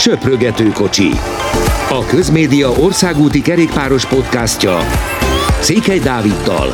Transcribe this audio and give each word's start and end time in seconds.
Söprögető 0.00 0.68
kocsi. 0.68 1.10
A 1.90 2.04
Közmédia 2.08 2.70
országúti 2.70 3.42
kerékpáros 3.42 4.06
podcastja 4.06 4.78
Székely 5.60 5.98
Dáviddal 5.98 6.68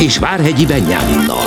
és 0.00 0.18
Várhegyi 0.18 0.66
Benyáminnal. 0.66 1.44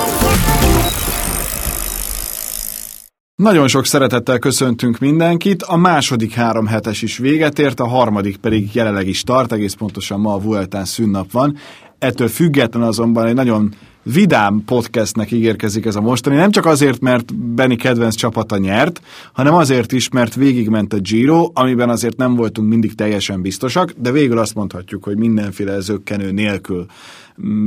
Nagyon 3.35 3.67
sok 3.67 3.85
szeretettel 3.85 4.39
köszöntünk 4.39 4.99
mindenkit, 4.99 5.63
a 5.63 5.75
második 5.75 6.33
három 6.33 6.67
hetes 6.67 7.01
is 7.01 7.17
véget 7.17 7.59
ért, 7.59 7.79
a 7.79 7.87
harmadik 7.87 8.37
pedig 8.37 8.69
jelenleg 8.73 9.07
is 9.07 9.23
tart, 9.23 9.51
egész 9.51 9.73
pontosan 9.73 10.19
ma 10.19 10.33
a 10.33 10.39
Vueltán 10.39 10.85
szünnap 10.85 11.31
van. 11.31 11.57
Ettől 11.99 12.27
független 12.27 12.83
azonban 12.83 13.25
egy 13.25 13.35
nagyon 13.35 13.73
vidám 14.13 14.63
podcastnek 14.65 15.31
ígérkezik 15.31 15.85
ez 15.85 15.95
a 15.95 16.01
mostani, 16.01 16.35
nem 16.35 16.51
csak 16.51 16.65
azért, 16.65 16.99
mert 16.99 17.35
Benny 17.35 17.75
kedvenc 17.75 18.15
csapata 18.15 18.57
nyert, 18.57 19.01
hanem 19.33 19.53
azért 19.53 19.91
is, 19.91 20.09
mert 20.09 20.35
végigment 20.35 20.93
a 20.93 20.97
Giro, 20.97 21.49
amiben 21.53 21.89
azért 21.89 22.17
nem 22.17 22.35
voltunk 22.35 22.69
mindig 22.69 22.95
teljesen 22.95 23.41
biztosak, 23.41 23.93
de 23.97 24.11
végül 24.11 24.37
azt 24.37 24.55
mondhatjuk, 24.55 25.03
hogy 25.03 25.17
mindenféle 25.17 25.79
zöggenő 25.79 26.31
nélkül 26.31 26.85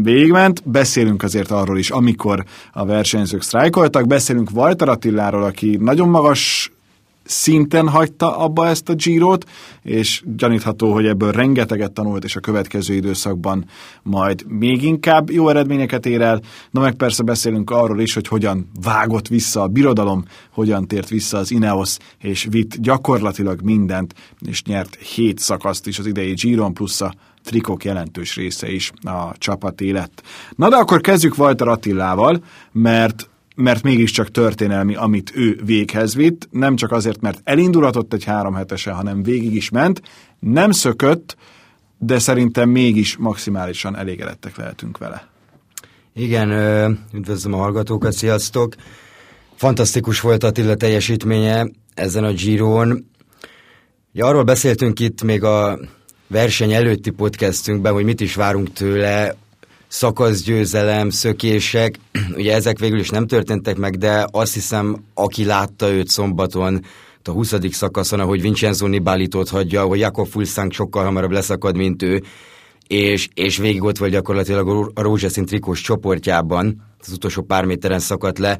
végigment. 0.02 0.68
Beszélünk 0.68 1.22
azért 1.22 1.50
arról 1.50 1.78
is, 1.78 1.90
amikor 1.90 2.44
a 2.72 2.84
versenyzők 2.84 3.42
sztrájkoltak, 3.42 4.06
beszélünk 4.06 4.50
Vajtar 4.50 4.88
Attiláról, 4.88 5.42
aki 5.42 5.76
nagyon 5.80 6.08
magas 6.08 6.72
szinten 7.28 7.88
hagyta 7.88 8.36
abba 8.36 8.66
ezt 8.66 8.88
a 8.88 8.94
Girot, 8.94 9.44
és 9.82 10.22
gyanítható, 10.36 10.92
hogy 10.92 11.06
ebből 11.06 11.32
rengeteget 11.32 11.92
tanult, 11.92 12.24
és 12.24 12.36
a 12.36 12.40
következő 12.40 12.94
időszakban 12.94 13.64
majd 14.02 14.44
még 14.48 14.82
inkább 14.82 15.30
jó 15.30 15.48
eredményeket 15.48 16.06
ér 16.06 16.20
el. 16.20 16.40
Na 16.70 16.80
meg 16.80 16.94
persze 16.94 17.22
beszélünk 17.22 17.70
arról 17.70 18.00
is, 18.00 18.14
hogy 18.14 18.28
hogyan 18.28 18.70
vágott 18.82 19.28
vissza 19.28 19.62
a 19.62 19.66
birodalom, 19.66 20.24
hogyan 20.50 20.86
tért 20.86 21.08
vissza 21.08 21.38
az 21.38 21.50
Ineos, 21.50 21.96
és 22.18 22.46
vitt 22.50 22.76
gyakorlatilag 22.76 23.60
mindent, 23.60 24.14
és 24.46 24.62
nyert 24.62 24.94
hét 24.94 25.38
szakaszt 25.38 25.86
is 25.86 25.98
az 25.98 26.06
idei 26.06 26.32
Giron, 26.32 26.74
plusz 26.74 27.00
a 27.00 27.14
trikok 27.44 27.84
jelentős 27.84 28.36
része 28.36 28.70
is 28.70 28.92
a 29.02 29.38
csapat 29.38 29.80
élet. 29.80 30.22
Na 30.56 30.68
de 30.68 30.76
akkor 30.76 31.00
kezdjük 31.00 31.38
Walter 31.38 31.68
Attilával, 31.68 32.42
mert 32.72 33.28
mert 33.60 33.82
mégiscsak 33.82 34.30
történelmi, 34.30 34.94
amit 34.94 35.32
ő 35.34 35.60
véghez 35.64 36.14
vitt, 36.14 36.48
nem 36.50 36.76
csak 36.76 36.92
azért, 36.92 37.20
mert 37.20 37.40
elindulatott 37.44 38.12
egy 38.12 38.24
három 38.24 38.54
hetesen, 38.54 38.94
hanem 38.94 39.22
végig 39.22 39.54
is 39.54 39.70
ment, 39.70 40.02
nem 40.38 40.70
szökött, 40.70 41.36
de 41.98 42.18
szerintem 42.18 42.68
mégis 42.68 43.16
maximálisan 43.16 43.96
elégedettek 43.96 44.56
lehetünk 44.56 44.98
vele. 44.98 45.28
Igen, 46.14 46.50
üdvözlöm 47.12 47.52
a 47.52 47.56
hallgatókat, 47.56 48.12
sziasztok! 48.12 48.74
Fantasztikus 49.54 50.20
volt 50.20 50.44
Attila 50.44 50.74
teljesítménye 50.74 51.70
ezen 51.94 52.24
a 52.24 52.32
Giron. 52.32 53.10
Ja, 54.12 54.26
arról 54.26 54.44
beszéltünk 54.44 55.00
itt 55.00 55.22
még 55.22 55.44
a 55.44 55.78
verseny 56.26 56.72
előtti 56.72 57.10
podcastünkben, 57.10 57.92
hogy 57.92 58.04
mit 58.04 58.20
is 58.20 58.34
várunk 58.34 58.72
tőle, 58.72 59.36
szakaszgyőzelem, 59.88 61.10
szökések, 61.10 61.98
ugye 62.36 62.54
ezek 62.54 62.78
végül 62.78 62.98
is 62.98 63.08
nem 63.08 63.26
történtek 63.26 63.76
meg, 63.76 63.98
de 63.98 64.26
azt 64.30 64.54
hiszem, 64.54 65.04
aki 65.14 65.44
látta 65.44 65.90
őt 65.90 66.08
szombaton, 66.08 66.80
a 67.28 67.30
20. 67.30 67.54
szakaszon, 67.70 68.20
ahogy 68.20 68.40
Vincenzo 68.40 68.86
Nibalitot 68.86 69.48
hagyja, 69.48 69.82
hogy 69.82 69.98
Jakob 69.98 70.26
Fulszánk 70.26 70.72
sokkal 70.72 71.04
hamarabb 71.04 71.30
leszakad, 71.30 71.76
mint 71.76 72.02
ő, 72.02 72.22
és, 72.86 73.28
és 73.34 73.56
végig 73.56 73.82
ott 73.82 73.98
volt 73.98 74.10
gyakorlatilag 74.10 74.90
a 74.94 75.02
rózsaszín 75.02 75.44
trikós 75.44 75.80
csoportjában, 75.80 76.82
az 76.98 77.12
utolsó 77.12 77.42
pár 77.42 77.64
méteren 77.64 77.98
szakadt 77.98 78.38
le, 78.38 78.58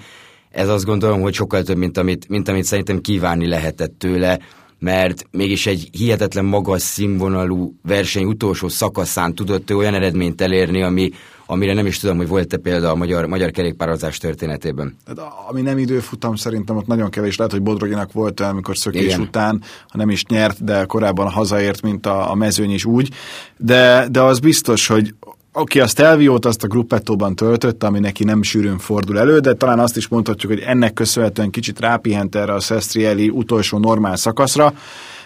ez 0.51 0.69
azt 0.69 0.85
gondolom, 0.85 1.21
hogy 1.21 1.35
sokkal 1.35 1.63
több, 1.63 1.77
mint 1.77 1.99
amit, 1.99 2.29
mint 2.29 2.49
amit 2.49 2.65
szerintem 2.65 3.01
kívánni 3.01 3.47
lehetett 3.47 3.99
tőle 3.99 4.39
mert 4.79 5.27
mégis 5.31 5.67
egy 5.67 5.89
hihetetlen 5.93 6.45
magas 6.45 6.83
színvonalú 6.83 7.75
verseny 7.83 8.25
utolsó 8.25 8.69
szakaszán 8.69 9.35
tudott 9.35 9.71
ő 9.71 9.77
olyan 9.77 9.95
eredményt 9.95 10.41
elérni, 10.41 10.83
ami, 10.83 11.11
amire 11.47 11.75
nem 11.75 11.87
is 11.87 11.99
tudom, 11.99 12.17
hogy 12.17 12.29
volt-e 12.29 12.57
példa 12.57 12.91
a 12.91 12.95
magyar, 12.95 13.27
magyar 13.27 13.51
kerékpározás 13.51 14.19
történetében. 14.19 14.97
Hát, 15.07 15.19
ami 15.49 15.61
nem 15.61 15.79
időfutam, 15.79 16.35
szerintem 16.35 16.77
ott 16.77 16.87
nagyon 16.87 17.11
kevés. 17.11 17.37
Lehet, 17.37 17.53
hogy 17.53 17.63
Bodroginak 17.63 18.13
volt 18.13 18.41
olyan, 18.41 18.53
amikor 18.53 18.77
szökés 18.77 19.03
Igen. 19.03 19.21
után, 19.21 19.63
ha 19.89 19.99
nem 19.99 20.11
is 20.11 20.25
nyert, 20.25 20.65
de 20.65 20.85
korábban 20.85 21.31
hazaért, 21.31 21.83
mint 21.83 22.07
a, 22.07 22.31
a 22.31 22.35
mezőny 22.35 22.73
is 22.73 22.85
úgy. 22.85 23.11
De, 23.57 24.09
de 24.11 24.23
az 24.23 24.39
biztos, 24.39 24.87
hogy 24.87 25.15
aki 25.59 25.81
a 25.81 25.87
Stelviót 25.87 26.45
azt 26.45 26.63
a 26.63 26.67
gruppettóban 26.67 27.35
töltötte, 27.35 27.87
ami 27.87 27.99
neki 27.99 28.25
nem 28.25 28.43
sűrűn 28.43 28.79
fordul 28.79 29.19
elő, 29.19 29.39
de 29.39 29.53
talán 29.53 29.79
azt 29.79 29.97
is 29.97 30.09
mondhatjuk, 30.09 30.53
hogy 30.53 30.61
ennek 30.61 30.93
köszönhetően 30.93 31.51
kicsit 31.51 31.81
rápihent 31.81 32.35
erre 32.35 32.53
a 32.53 32.61
Sestrieli 32.61 33.29
utolsó 33.29 33.79
normál 33.79 34.17
szakaszra, 34.17 34.73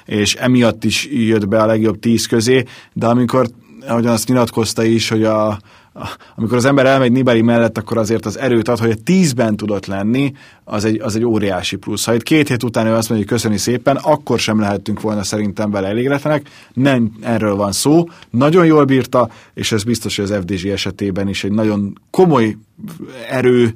és 0.05 0.35
emiatt 0.35 0.85
is 0.85 1.09
jött 1.11 1.49
be 1.49 1.63
a 1.63 1.67
legjobb 1.67 1.99
tíz 1.99 2.27
közé, 2.27 2.65
de 2.93 3.07
amikor, 3.07 3.49
ahogyan 3.89 4.13
azt 4.13 4.29
nyilatkozta 4.29 4.83
is, 4.83 5.09
hogy 5.09 5.25
a, 5.25 5.59
amikor 6.37 6.57
az 6.57 6.65
ember 6.65 6.87
elmegy 6.87 7.13
Nibali 7.13 7.43
mellett, 7.43 7.79
akkor 7.79 7.99
azért 7.99 8.27
az 8.27 8.39
erőt 8.39 8.69
ad, 8.69 8.79
hogy 8.79 8.91
a 8.91 9.03
tízben 9.05 9.57
tudott 9.57 9.87
lenni, 9.87 10.33
az 10.65 10.85
egy, 10.85 11.01
az 11.01 11.17
egy 11.17 11.25
óriási 11.25 11.77
plusz. 11.77 12.05
Ha 12.05 12.15
itt 12.15 12.23
két 12.23 12.49
hét 12.49 12.63
után 12.63 12.87
ő 12.87 12.95
azt 12.95 13.09
mondja, 13.09 13.27
hogy 13.27 13.37
köszöni 13.37 13.57
szépen, 13.57 13.97
akkor 13.97 14.39
sem 14.39 14.61
lehettünk 14.61 15.01
volna 15.01 15.23
szerintem 15.23 15.71
vele 15.71 15.89
elégedetlenek. 15.89 16.49
Nem 16.73 17.13
erről 17.21 17.57
van 17.57 17.73
szó. 17.73 18.05
Nagyon 18.31 18.67
jól 18.67 18.85
bírta, 18.85 19.31
és 19.55 19.73
ez 19.73 19.85
biztos, 19.85 20.17
hogy 20.17 20.25
az 20.25 20.39
FDG 20.41 20.67
esetében 20.67 21.29
is 21.29 21.45
egy 21.45 21.53
nagyon 21.53 21.99
komoly 22.11 22.57
erő 23.31 23.73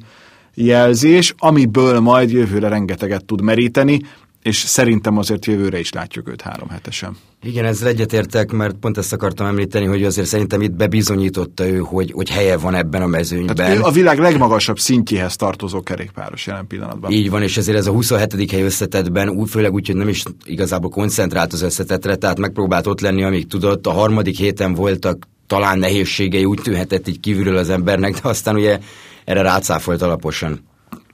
jelzés, 0.54 1.34
amiből 1.38 2.00
majd 2.00 2.30
jövőre 2.30 2.68
rengeteget 2.68 3.24
tud 3.24 3.40
meríteni, 3.40 4.00
és 4.46 4.56
szerintem 4.56 5.18
azért 5.18 5.46
jövőre 5.46 5.78
is 5.78 5.92
látjuk 5.92 6.28
őt 6.28 6.42
három 6.42 6.68
hetesen. 6.68 7.16
Igen, 7.42 7.64
ezzel 7.64 7.88
egyetértek, 7.88 8.52
mert 8.52 8.74
pont 8.74 8.98
ezt 8.98 9.12
akartam 9.12 9.46
említeni, 9.46 9.86
hogy 9.86 10.04
azért 10.04 10.26
szerintem 10.26 10.62
itt 10.62 10.72
bebizonyította 10.72 11.66
ő, 11.66 11.78
hogy, 11.78 12.12
hogy 12.12 12.30
helye 12.30 12.56
van 12.56 12.74
ebben 12.74 13.02
a 13.02 13.06
mezőnyben. 13.06 13.54
Tehát 13.56 13.76
ő 13.76 13.80
a 13.82 13.90
világ 13.90 14.18
legmagasabb 14.18 14.78
szintjéhez 14.78 15.36
tartozó 15.36 15.82
kerékpáros 15.82 16.46
jelen 16.46 16.66
pillanatban. 16.66 17.10
Így 17.10 17.30
van, 17.30 17.42
és 17.42 17.56
ezért 17.56 17.78
ez 17.78 17.86
a 17.86 17.90
27. 17.90 18.50
hely 18.50 18.62
összetetben, 18.62 19.46
főleg 19.46 19.72
úgy, 19.72 19.86
hogy 19.86 19.96
nem 19.96 20.08
is 20.08 20.22
igazából 20.44 20.90
koncentrált 20.90 21.52
az 21.52 21.62
összetetre, 21.62 22.14
tehát 22.16 22.38
megpróbált 22.38 22.86
ott 22.86 23.00
lenni, 23.00 23.22
amíg 23.22 23.46
tudott. 23.46 23.86
A 23.86 23.92
harmadik 23.92 24.36
héten 24.36 24.74
voltak 24.74 25.28
talán 25.46 25.78
nehézségei, 25.78 26.44
úgy 26.44 26.60
tűnhetett 26.62 27.08
így 27.08 27.20
kívülről 27.20 27.56
az 27.56 27.70
embernek, 27.70 28.12
de 28.12 28.28
aztán 28.28 28.54
ugye 28.54 28.78
erre 29.24 29.42
rácáfolt 29.42 30.02
alaposan. 30.02 30.60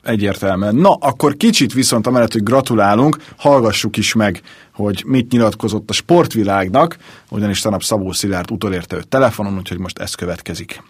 Egyértelműen. 0.02 0.74
Na, 0.74 0.94
akkor 1.00 1.36
kicsit 1.36 1.72
viszont 1.72 2.06
amellett, 2.06 2.32
hogy 2.32 2.42
gratulálunk, 2.42 3.16
hallgassuk 3.38 3.96
is 3.96 4.14
meg, 4.14 4.40
hogy 4.74 5.02
mit 5.06 5.32
nyilatkozott 5.32 5.90
a 5.90 5.92
sportvilágnak, 5.92 6.96
ugyanis 7.30 7.60
tanap 7.60 7.82
Szabó 7.82 8.12
Szilárd 8.12 8.50
utolérte 8.50 8.96
őt 8.96 9.08
telefonon, 9.08 9.56
úgyhogy 9.56 9.78
most 9.78 9.98
ez 9.98 10.14
következik. 10.14 10.82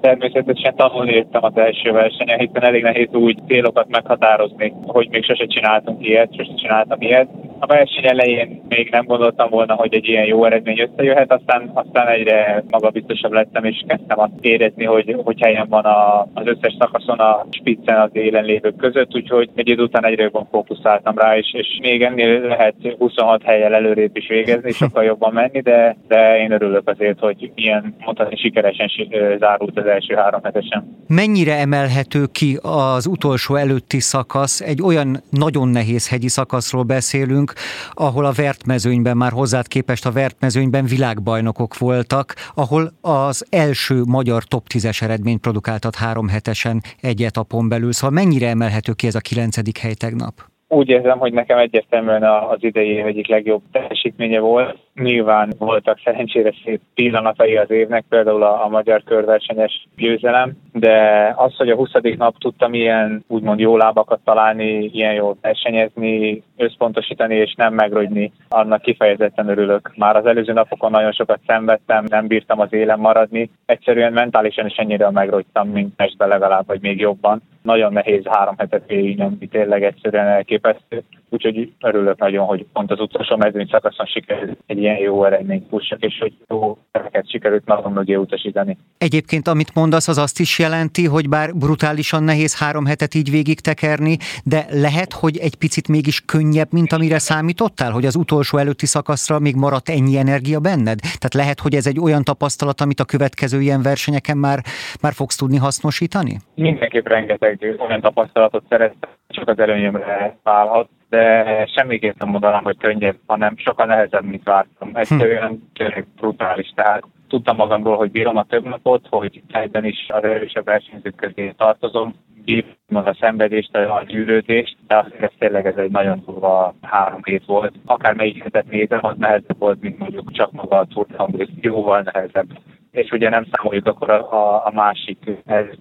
Természetesen 0.00 0.76
tanulni 0.76 1.12
jöttem 1.12 1.44
az 1.44 1.56
első 1.56 1.90
versenyen, 1.92 2.38
hiszen 2.38 2.64
elég 2.64 2.82
nehéz 2.82 3.08
úgy 3.12 3.38
célokat 3.46 3.88
meghatározni, 3.88 4.72
hogy 4.86 5.08
még 5.10 5.24
sose 5.24 5.46
csináltunk 5.46 6.06
ilyet, 6.06 6.36
sose 6.36 6.54
csináltam 6.54 7.00
ilyet. 7.00 7.28
A 7.64 7.66
verseny 7.66 8.06
elején 8.06 8.62
még 8.68 8.90
nem 8.90 9.04
gondoltam 9.04 9.50
volna, 9.50 9.74
hogy 9.74 9.94
egy 9.94 10.08
ilyen 10.08 10.24
jó 10.24 10.44
eredmény 10.44 10.80
összejöhet, 10.80 11.32
aztán, 11.32 11.70
aztán 11.74 12.06
egyre 12.08 12.64
magabiztosabb 12.70 13.32
lettem, 13.32 13.64
és 13.64 13.84
kezdtem 13.86 14.20
azt 14.20 14.32
érezni, 14.40 14.84
hogy, 14.84 15.16
hogy 15.24 15.40
helyen 15.40 15.66
van 15.68 15.84
a, 15.84 16.20
az 16.20 16.46
összes 16.46 16.76
szakaszon 16.78 17.18
a 17.18 17.46
spiccen 17.50 18.00
az 18.00 18.10
élen 18.12 18.44
lévők 18.44 18.76
között, 18.76 19.14
úgyhogy 19.14 19.50
egy 19.54 19.68
idő 19.68 19.82
után 19.82 20.04
egyre 20.04 20.22
jobban 20.22 20.48
fókuszáltam 20.50 21.18
rá, 21.18 21.36
és, 21.36 21.54
és 21.54 21.78
még 21.80 22.02
ennél 22.02 22.40
lehet 22.40 22.74
26 22.98 23.42
helyel 23.42 23.74
előrébb 23.74 24.16
is 24.16 24.28
végezni, 24.28 24.70
sokkal 24.72 25.04
jobban 25.04 25.32
menni, 25.32 25.60
de, 25.60 25.96
de 26.08 26.38
én 26.38 26.52
örülök 26.52 26.88
azért, 26.88 27.18
hogy 27.18 27.50
ilyen 27.54 27.94
mondhatni 28.04 28.36
sikeresen 28.36 28.90
zárult 29.38 29.78
az 29.78 29.86
első 29.86 30.14
három 30.14 30.42
hetesen. 30.42 31.04
Mennyire 31.08 31.58
emelhető 31.58 32.24
ki 32.32 32.58
az 32.62 33.06
utolsó 33.06 33.54
előtti 33.54 34.00
szakasz? 34.00 34.60
Egy 34.60 34.82
olyan 34.82 35.22
nagyon 35.30 35.68
nehéz 35.68 36.10
hegyi 36.10 36.28
szakaszról 36.28 36.82
beszélünk, 36.82 37.53
ahol 37.92 38.24
a 38.24 38.32
vertmezőnyben 38.36 39.16
már 39.16 39.32
hozzád 39.32 39.68
képest 39.68 40.06
a 40.06 40.12
vertmezőnyben 40.12 40.84
világbajnokok 40.84 41.78
voltak, 41.78 42.34
ahol 42.54 42.92
az 43.00 43.46
első 43.50 44.02
magyar 44.06 44.44
top 44.44 44.64
10-es 44.74 45.02
eredményt 45.02 45.40
produkáltat 45.40 45.94
három 45.94 46.28
hetesen 46.28 46.80
egy 47.00 47.22
etapon 47.22 47.68
belül. 47.68 47.92
Szóval 47.92 48.22
mennyire 48.22 48.48
emelhető 48.48 48.92
ki 48.92 49.06
ez 49.06 49.14
a 49.14 49.20
kilencedik 49.20 49.78
hely 49.78 49.94
tegnap? 49.94 50.52
úgy 50.74 50.88
érzem, 50.88 51.18
hogy 51.18 51.32
nekem 51.32 51.58
egyértelműen 51.58 52.22
az 52.22 52.58
idei 52.60 52.98
egyik 52.98 53.28
legjobb 53.28 53.62
teljesítménye 53.72 54.38
volt. 54.38 54.78
Nyilván 54.94 55.52
voltak 55.58 56.00
szerencsére 56.04 56.52
szép 56.64 56.80
pillanatai 56.94 57.56
az 57.56 57.70
évnek, 57.70 58.04
például 58.08 58.42
a, 58.42 58.64
a 58.64 58.68
magyar 58.68 59.02
körversenyes 59.02 59.86
győzelem, 59.96 60.52
de 60.72 61.32
az, 61.36 61.56
hogy 61.56 61.70
a 61.70 61.74
20. 61.74 61.90
nap 62.16 62.38
tudtam 62.38 62.74
ilyen 62.74 63.24
úgymond 63.28 63.60
jó 63.60 63.76
lábakat 63.76 64.20
találni, 64.24 64.84
ilyen 64.84 65.14
jól 65.14 65.36
versenyezni, 65.40 66.42
összpontosítani 66.56 67.34
és 67.34 67.54
nem 67.56 67.74
megrogyni, 67.74 68.32
annak 68.48 68.82
kifejezetten 68.82 69.48
örülök. 69.48 69.92
Már 69.96 70.16
az 70.16 70.26
előző 70.26 70.52
napokon 70.52 70.90
nagyon 70.90 71.12
sokat 71.12 71.40
szenvedtem, 71.46 72.04
nem 72.08 72.26
bírtam 72.26 72.60
az 72.60 72.72
élen 72.72 72.98
maradni, 72.98 73.50
egyszerűen 73.66 74.12
mentálisan 74.12 74.66
is 74.66 74.76
ennyire 74.76 75.10
megrogytam, 75.10 75.68
mint 75.68 75.96
testben 75.96 76.28
legalább, 76.28 76.66
vagy 76.66 76.80
még 76.80 77.00
jobban. 77.00 77.42
Nagyon 77.62 77.92
nehéz 77.92 78.26
három 78.26 78.54
hetet 78.58 78.86
végignyomni, 78.86 79.46
tényleg 79.46 79.84
egyszerűen 79.84 80.26
elképesztő. 80.26 81.02
Úgyhogy 81.34 81.72
örülök 81.80 82.18
nagyon, 82.18 82.46
hogy 82.46 82.66
pont 82.72 82.90
az 82.90 83.00
utolsó 83.00 83.36
mezőny 83.36 83.68
szakaszon 83.70 84.06
sikerült 84.06 84.58
egy 84.66 84.78
ilyen 84.78 84.96
jó 84.96 85.24
eredményt 85.24 85.68
pussak, 85.68 86.02
és 86.02 86.18
hogy 86.18 86.32
jó 86.48 86.78
tereket 86.92 87.30
sikerült 87.30 87.62
magam 87.66 87.92
mögé 87.92 88.14
utasítani. 88.14 88.76
Egyébként, 88.98 89.48
amit 89.48 89.74
mondasz, 89.74 90.08
az 90.08 90.18
azt 90.18 90.40
is 90.40 90.58
jelenti, 90.58 91.06
hogy 91.06 91.28
bár 91.28 91.54
brutálisan 91.54 92.22
nehéz 92.22 92.58
három 92.58 92.86
hetet 92.86 93.14
így 93.14 93.30
végig 93.30 93.60
tekerni, 93.60 94.16
de 94.44 94.64
lehet, 94.70 95.12
hogy 95.12 95.36
egy 95.36 95.54
picit 95.54 95.88
mégis 95.88 96.20
könnyebb, 96.20 96.68
mint 96.72 96.92
amire 96.92 97.18
számítottál, 97.18 97.92
hogy 97.92 98.04
az 98.04 98.16
utolsó 98.16 98.58
előtti 98.58 98.86
szakaszra 98.86 99.38
még 99.38 99.54
maradt 99.56 99.88
ennyi 99.88 100.16
energia 100.16 100.60
benned? 100.60 100.98
Tehát 101.00 101.34
lehet, 101.34 101.60
hogy 101.60 101.74
ez 101.74 101.86
egy 101.86 101.98
olyan 102.00 102.22
tapasztalat, 102.24 102.80
amit 102.80 103.00
a 103.00 103.04
következő 103.04 103.60
ilyen 103.60 103.82
versenyeken 103.82 104.36
már, 104.36 104.58
már 105.02 105.12
fogsz 105.12 105.36
tudni 105.36 105.56
hasznosítani? 105.56 106.36
Mindenképp 106.54 107.06
rengeteg 107.06 107.76
olyan 107.78 108.00
tapasztalatot 108.00 108.64
szerettem, 108.68 109.10
csak 109.34 109.48
az 109.48 109.58
előnyömre 109.58 110.36
válhat 110.42 110.88
de 111.14 111.66
semmiképp 111.66 112.18
nem 112.18 112.28
mondanám, 112.28 112.62
hogy 112.62 112.76
könnyebb, 112.78 113.16
hanem 113.26 113.56
sokkal 113.56 113.86
nehezebb, 113.86 114.24
mint 114.24 114.42
vártam. 114.44 114.90
Egyszerűen 114.94 115.70
tényleg 115.74 116.06
brutális. 116.16 116.72
Tehát 116.74 117.02
tudtam 117.28 117.56
magamról, 117.56 117.96
hogy 117.96 118.10
bírom 118.10 118.36
a 118.36 118.44
több 118.44 118.64
napot, 118.64 119.06
hogy 119.10 119.42
egyben 119.52 119.84
is 119.84 120.06
az 120.08 120.24
erősebb 120.24 120.64
versenyzők 120.64 121.14
közé 121.14 121.54
tartozom, 121.56 122.14
bírom 122.44 122.76
a 122.96 123.16
szenvedést, 123.20 123.76
a 123.76 124.04
gyűrődést, 124.06 124.76
de 124.86 124.96
azt 124.96 125.14
ez 125.20 125.30
tényleg 125.38 125.66
ez 125.66 125.76
egy 125.76 125.90
nagyon 125.90 126.22
durva 126.26 126.74
három 126.82 127.20
hét 127.24 127.44
volt. 127.44 127.74
Akár 127.84 128.14
melyik 128.14 128.42
hetet 128.42 128.70
nézem, 128.70 128.98
az 129.02 129.16
nehezebb 129.18 129.58
volt, 129.58 129.80
mint 129.80 129.98
mondjuk 129.98 130.32
csak 130.32 130.52
maga 130.52 130.78
a 130.78 130.86
Tour 130.86 131.06
de 131.06 131.46
jóval 131.60 132.00
nehezebb 132.00 132.46
és 132.94 133.10
ugye 133.10 133.28
nem 133.28 133.46
számoljuk 133.50 133.86
akkor 133.86 134.10
a, 134.10 134.32
a, 134.32 134.66
a 134.66 134.70
másik 134.74 135.18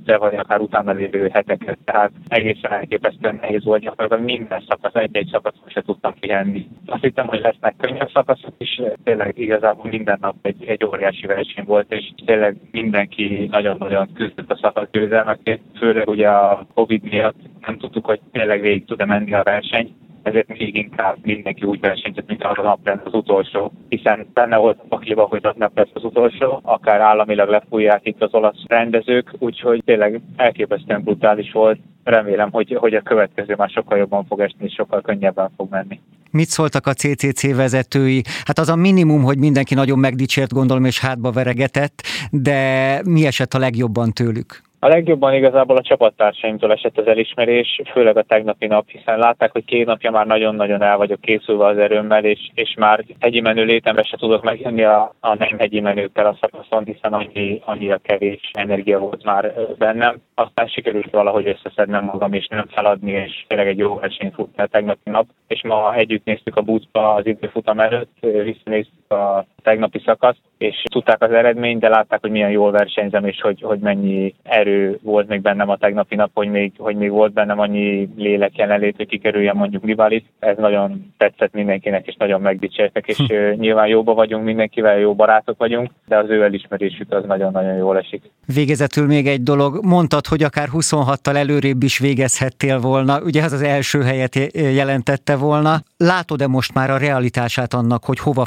de 0.06 0.18
vagy 0.18 0.36
akár 0.36 0.60
utána 0.60 0.92
lévő 0.92 1.30
heteket, 1.34 1.78
tehát 1.86 2.12
egészen 2.28 2.72
elképesztően 2.72 3.38
nehéz 3.42 3.64
volt 3.64 3.82
gyakorlatilag 3.82 4.24
minden 4.24 4.64
szakasz, 4.68 4.96
egy-egy 4.96 5.30
szakaszon 5.32 5.68
se 5.68 5.82
tudtam 5.82 6.14
pihenni. 6.20 6.68
Azt 6.86 7.02
hittem, 7.04 7.28
hogy 7.28 7.40
lesznek 7.40 7.76
könnyebb 7.78 8.10
szakaszok 8.14 8.54
is, 8.58 8.82
tényleg 9.04 9.38
igazából 9.38 9.90
minden 9.90 10.18
nap 10.22 10.36
egy, 10.42 10.64
egy 10.66 10.86
óriási 10.86 11.28
verseny 11.28 11.66
volt, 11.66 11.92
és 11.92 12.12
tényleg 12.26 12.58
mindenki 12.72 13.48
nagyon-nagyon 13.52 14.14
küzdött 14.14 14.52
a 14.52 14.60
szakasz 14.62 14.88
győzelmekért, 14.92 15.62
főleg 15.78 16.08
ugye 16.08 16.30
a 16.30 16.66
Covid 16.74 17.03
miatt 17.04 17.36
nem 17.66 17.78
tudtuk, 17.78 18.06
hogy 18.06 18.20
tényleg 18.32 18.62
végig 18.62 18.86
tud-e 18.86 19.06
menni 19.06 19.34
a 19.34 19.44
verseny, 19.44 19.96
ezért 20.24 20.48
még 20.48 20.76
inkább 20.76 21.18
mindenki 21.22 21.64
úgy 21.64 21.80
versenyzett, 21.80 22.28
mint 22.28 22.44
az 22.44 22.58
a 22.58 22.62
nap 22.62 22.86
lesz 22.86 23.00
az 23.04 23.14
utolsó, 23.14 23.72
hiszen 23.90 24.28
benne 24.34 24.58
volt 24.58 24.80
a 24.80 24.86
pakliba, 24.90 25.24
hogy 25.24 25.46
az 25.46 25.56
nap 25.58 25.78
lesz 25.78 25.90
az 25.94 26.04
utolsó, 26.04 26.60
akár 26.64 27.02
államilag 27.02 27.50
lefújják 27.50 28.00
itt 28.04 28.22
az 28.22 28.34
olasz 28.34 28.64
rendezők, 28.68 29.34
úgyhogy 29.40 29.82
tényleg 29.86 30.22
elképesztően 30.36 31.04
brutális 31.04 31.52
volt. 31.52 31.80
Remélem, 32.04 32.52
hogy, 32.52 32.76
hogy 32.80 32.94
a 32.94 33.02
következő 33.02 33.56
már 33.58 33.70
sokkal 33.70 33.98
jobban 33.98 34.26
fog 34.26 34.40
esni, 34.40 34.66
és 34.66 34.74
sokkal 34.74 35.02
könnyebben 35.02 35.50
fog 35.58 35.70
menni. 35.70 36.00
Mit 36.32 36.48
szóltak 36.48 36.88
a 36.88 36.94
CCC 36.94 37.56
vezetői? 37.56 38.22
Hát 38.46 38.60
az 38.60 38.70
a 38.70 38.76
minimum, 38.76 39.24
hogy 39.24 39.38
mindenki 39.38 39.74
nagyon 39.74 40.00
megdicsért, 40.00 40.54
gondolom, 40.54 40.86
és 40.86 41.00
hátba 41.00 41.32
veregetett, 41.32 42.02
de 42.32 43.00
mi 43.06 43.26
esett 43.26 43.54
a 43.54 43.60
legjobban 43.60 44.12
tőlük? 44.12 44.62
A 44.84 44.88
legjobban 44.88 45.34
igazából 45.34 45.78
a 45.78 45.82
csapattársaimtól 45.82 46.72
esett 46.72 46.98
az 46.98 47.08
elismerés, 47.08 47.82
főleg 47.92 48.18
a 48.18 48.24
tegnapi 48.24 48.68
nap, 48.68 48.90
hiszen 48.90 49.18
látták, 49.18 49.52
hogy 49.52 49.66
két 49.66 49.86
napja 49.86 50.12
már 50.12 50.26
nagyon-nagyon 50.26 50.82
el 50.82 50.98
vagyok 50.98 51.22
készülve 51.22 51.66
az 51.66 51.78
erőmmel, 51.78 52.26
és, 52.26 52.50
és 52.54 52.74
már 52.78 53.06
hegyi 53.20 53.40
menő 53.40 53.64
létemre 53.64 54.04
se 54.04 54.18
tudok 54.18 54.44
megjönni 54.44 54.84
a, 54.84 55.14
a 55.20 55.36
nem 55.36 55.58
hegyi 55.58 55.80
menőkkel 55.80 56.26
a 56.26 56.38
szakaszon, 56.42 56.86
hiszen 56.86 57.14
annyi, 57.14 57.62
annyira 57.66 57.98
kevés 57.98 58.52
energia 58.54 59.00
volt 59.00 59.24
már 59.24 59.54
bennem. 59.78 60.22
Aztán 60.36 60.68
sikerült 60.68 61.12
valahogy 61.12 61.48
összeszednem 61.48 62.04
magam, 62.04 62.34
és 62.34 62.48
nem 62.48 62.66
feladni, 62.68 63.12
és 63.12 63.46
tényleg 63.48 63.68
egy 63.68 63.78
jó 63.78 63.96
versenyt 63.96 64.34
futni 64.34 64.64
a 64.64 64.68
tegnapi 64.68 65.10
nap. 65.10 65.26
És 65.48 65.64
ma 65.64 65.96
együtt 65.96 66.26
néztük 66.26 66.56
a 66.56 66.62
buszba 66.62 67.14
az 67.14 67.26
időfutam 67.26 67.80
előtt, 67.80 68.18
visszanéztük 68.20 69.03
a 69.14 69.46
tegnapi 69.64 70.02
szakaszt, 70.06 70.40
és 70.58 70.84
tudták 70.92 71.22
az 71.22 71.32
eredményt, 71.32 71.80
de 71.80 71.90
látták, 71.90 72.22
hogy 72.22 72.32
milyen 72.32 72.50
jól 72.50 72.72
versenyzem, 72.72 73.26
és 73.26 73.42
hogy, 73.42 73.62
hogy 73.62 73.80
mennyi 73.80 74.34
erő 74.44 75.00
volt 75.02 75.28
még 75.28 75.42
bennem 75.42 75.70
a 75.70 75.78
tegnapi 75.78 76.16
nap, 76.16 76.30
hogy 76.34 76.48
még, 76.48 76.72
hogy 76.78 76.96
még 76.96 77.12
volt 77.12 77.34
bennem 77.34 77.60
annyi 77.60 78.10
lélek 78.18 78.58
jelenlét, 78.58 78.96
hogy 78.96 79.08
kikerüljen 79.08 79.56
mondjuk 79.56 79.84
Libalit. 79.84 80.26
Ez 80.40 80.58
nagyon 80.58 81.14
tetszett 81.18 81.54
mindenkinek, 81.54 82.08
és 82.08 82.16
nagyon 82.16 82.42
megdicsértek, 82.42 83.08
és 83.08 83.18
hm. 83.18 83.60
nyilván 83.60 83.88
jóba 83.88 84.14
vagyunk 84.14 84.44
mindenkivel, 84.44 84.98
jó 84.98 85.16
barátok 85.16 85.58
vagyunk, 85.58 85.92
de 86.08 86.18
az 86.18 86.30
ő 86.30 86.44
elismerésük 86.44 87.14
az 87.14 87.26
nagyon-nagyon 87.26 87.76
jól 87.76 87.98
esik. 87.98 88.22
Végezetül 88.54 89.06
még 89.06 89.28
egy 89.28 89.44
dolog, 89.44 89.86
mondtad, 89.86 90.26
hogy 90.28 90.44
akár 90.44 90.68
26-tal 90.72 91.36
előrébb 91.36 91.84
is 91.84 92.00
végezhettél 92.00 92.80
volna, 92.80 93.22
ugye 93.22 93.44
az 93.44 93.52
az 93.52 93.62
első 93.62 94.02
helyet 94.02 94.36
jelentette 94.54 95.36
volna. 95.36 95.76
Látod-e 95.98 96.48
most 96.48 96.74
már 96.74 96.90
a 96.90 96.98
realitását 96.98 97.74
annak, 97.74 98.04
hogy 98.04 98.20
hova 98.20 98.46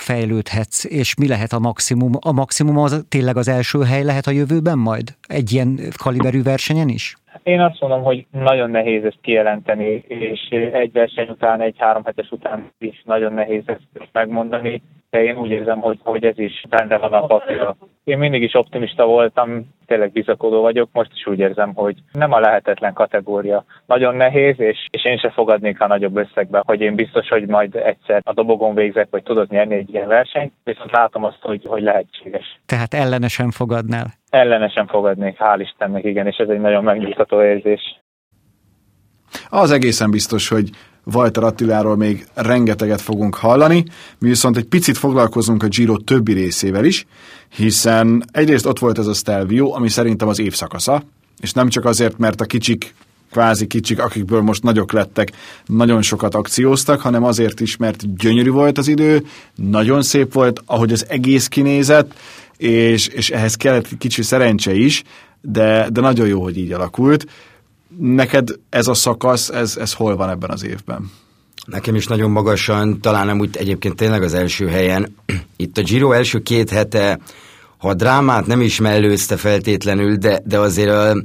fejlődhetsz, 0.56 0.84
és 0.84 1.14
mi 1.16 1.28
lehet 1.28 1.52
a 1.52 1.58
maximum? 1.58 2.12
A 2.20 2.32
maximum 2.32 2.78
az 2.78 3.04
tényleg 3.08 3.36
az 3.36 3.48
első 3.48 3.78
hely 3.90 4.04
lehet 4.04 4.26
a 4.26 4.30
jövőben 4.30 4.78
majd? 4.78 5.06
Egy 5.28 5.52
ilyen 5.52 5.78
kaliberű 6.02 6.42
versenyen 6.42 6.88
is? 6.88 7.14
Én 7.42 7.60
azt 7.60 7.80
mondom, 7.80 8.02
hogy 8.02 8.26
nagyon 8.30 8.70
nehéz 8.70 9.04
ezt 9.04 9.18
kijelenteni, 9.22 10.04
és 10.08 10.40
egy 10.72 10.92
verseny 10.92 11.28
után, 11.28 11.60
egy 11.60 11.74
három 11.78 12.04
hetes 12.04 12.30
után 12.30 12.70
is 12.78 13.02
nagyon 13.04 13.32
nehéz 13.32 13.62
ezt 13.66 14.08
megmondani, 14.12 14.82
de 15.16 15.22
én 15.22 15.36
úgy 15.36 15.50
érzem, 15.50 15.80
hogy, 15.80 15.98
hogy 16.02 16.24
ez 16.24 16.38
is 16.38 16.64
benne 16.68 16.98
van 16.98 17.12
a 17.12 17.26
papírra. 17.26 17.76
Én 18.04 18.18
mindig 18.18 18.42
is 18.42 18.54
optimista 18.54 19.06
voltam, 19.06 19.74
tényleg 19.86 20.12
bizakodó 20.12 20.60
vagyok, 20.60 20.88
most 20.92 21.10
is 21.14 21.26
úgy 21.26 21.38
érzem, 21.38 21.74
hogy 21.74 21.96
nem 22.12 22.32
a 22.32 22.40
lehetetlen 22.40 22.92
kategória. 22.92 23.64
Nagyon 23.86 24.14
nehéz, 24.14 24.60
és, 24.60 24.86
és 24.90 25.04
én 25.04 25.18
se 25.18 25.30
fogadnék 25.30 25.80
a 25.80 25.86
nagyobb 25.86 26.16
összegbe, 26.16 26.62
hogy 26.66 26.80
én 26.80 26.94
biztos, 26.94 27.28
hogy 27.28 27.46
majd 27.46 27.74
egyszer 27.74 28.20
a 28.24 28.32
dobogon 28.32 28.74
végzek, 28.74 29.08
vagy 29.10 29.22
tudod 29.22 29.50
nyerni 29.50 29.74
egy 29.74 29.94
ilyen 29.94 30.08
versenyt, 30.08 30.52
viszont 30.64 30.90
látom 30.90 31.24
azt, 31.24 31.40
hogy, 31.40 31.62
hogy 31.66 31.82
lehetséges. 31.82 32.60
Tehát 32.66 32.94
ellenesen 32.94 33.50
fogadnál? 33.50 34.06
Ellenesen 34.30 34.86
fogadnék, 34.86 35.36
hál' 35.38 35.60
Istennek, 35.60 36.04
igen, 36.04 36.26
és 36.26 36.36
ez 36.36 36.48
egy 36.48 36.60
nagyon 36.60 36.84
megnyugtató 36.84 37.42
érzés. 37.42 38.00
Az 39.48 39.70
egészen 39.70 40.10
biztos, 40.10 40.48
hogy 40.48 40.70
Walter 41.12 41.42
Attiláról 41.42 41.96
még 41.96 42.26
rengeteget 42.34 43.00
fogunk 43.00 43.34
hallani, 43.34 43.84
mi 44.18 44.28
viszont 44.28 44.56
egy 44.56 44.64
picit 44.64 44.98
foglalkozunk 44.98 45.62
a 45.62 45.68
Giro 45.68 45.96
többi 45.96 46.32
részével 46.32 46.84
is, 46.84 47.06
hiszen 47.56 48.24
egyrészt 48.32 48.66
ott 48.66 48.78
volt 48.78 48.98
ez 48.98 49.06
a 49.06 49.12
Stelvio, 49.12 49.74
ami 49.74 49.88
szerintem 49.88 50.28
az 50.28 50.38
évszakasza, 50.38 51.02
és 51.40 51.52
nem 51.52 51.68
csak 51.68 51.84
azért, 51.84 52.18
mert 52.18 52.40
a 52.40 52.44
kicsik 52.44 52.94
kvázi 53.30 53.66
kicsik, 53.66 53.98
akikből 54.02 54.40
most 54.40 54.62
nagyok 54.62 54.92
lettek, 54.92 55.32
nagyon 55.66 56.02
sokat 56.02 56.34
akcióztak, 56.34 57.00
hanem 57.00 57.24
azért 57.24 57.60
is, 57.60 57.76
mert 57.76 58.16
gyönyörű 58.16 58.50
volt 58.50 58.78
az 58.78 58.88
idő, 58.88 59.26
nagyon 59.54 60.02
szép 60.02 60.32
volt, 60.32 60.62
ahogy 60.66 60.92
az 60.92 61.06
egész 61.08 61.48
kinézett, 61.48 62.14
és, 62.56 63.06
és 63.06 63.30
ehhez 63.30 63.54
kellett 63.54 63.98
kicsi 63.98 64.22
szerencse 64.22 64.74
is, 64.74 65.02
de, 65.40 65.88
de 65.92 66.00
nagyon 66.00 66.26
jó, 66.26 66.42
hogy 66.42 66.58
így 66.58 66.72
alakult. 66.72 67.26
Neked 67.98 68.48
ez 68.70 68.86
a 68.86 68.94
szakasz, 68.94 69.48
ez, 69.48 69.76
ez 69.76 69.92
hol 69.92 70.16
van 70.16 70.30
ebben 70.30 70.50
az 70.50 70.64
évben? 70.64 71.10
Nekem 71.66 71.94
is 71.94 72.06
nagyon 72.06 72.30
magasan, 72.30 73.00
talán 73.00 73.26
nem 73.26 73.40
úgy 73.40 73.56
egyébként 73.56 73.96
tényleg 73.96 74.22
az 74.22 74.34
első 74.34 74.66
helyen. 74.66 75.14
Itt 75.56 75.78
a 75.78 75.82
Giro 75.82 76.12
első 76.12 76.38
két 76.38 76.70
hete, 76.70 77.18
ha 77.78 77.88
a 77.88 77.94
drámát 77.94 78.46
nem 78.46 78.60
is 78.60 78.80
mellőzte 78.80 79.36
feltétlenül, 79.36 80.16
de, 80.16 80.40
de 80.44 80.58
azért 80.58 80.90
a 80.90 81.22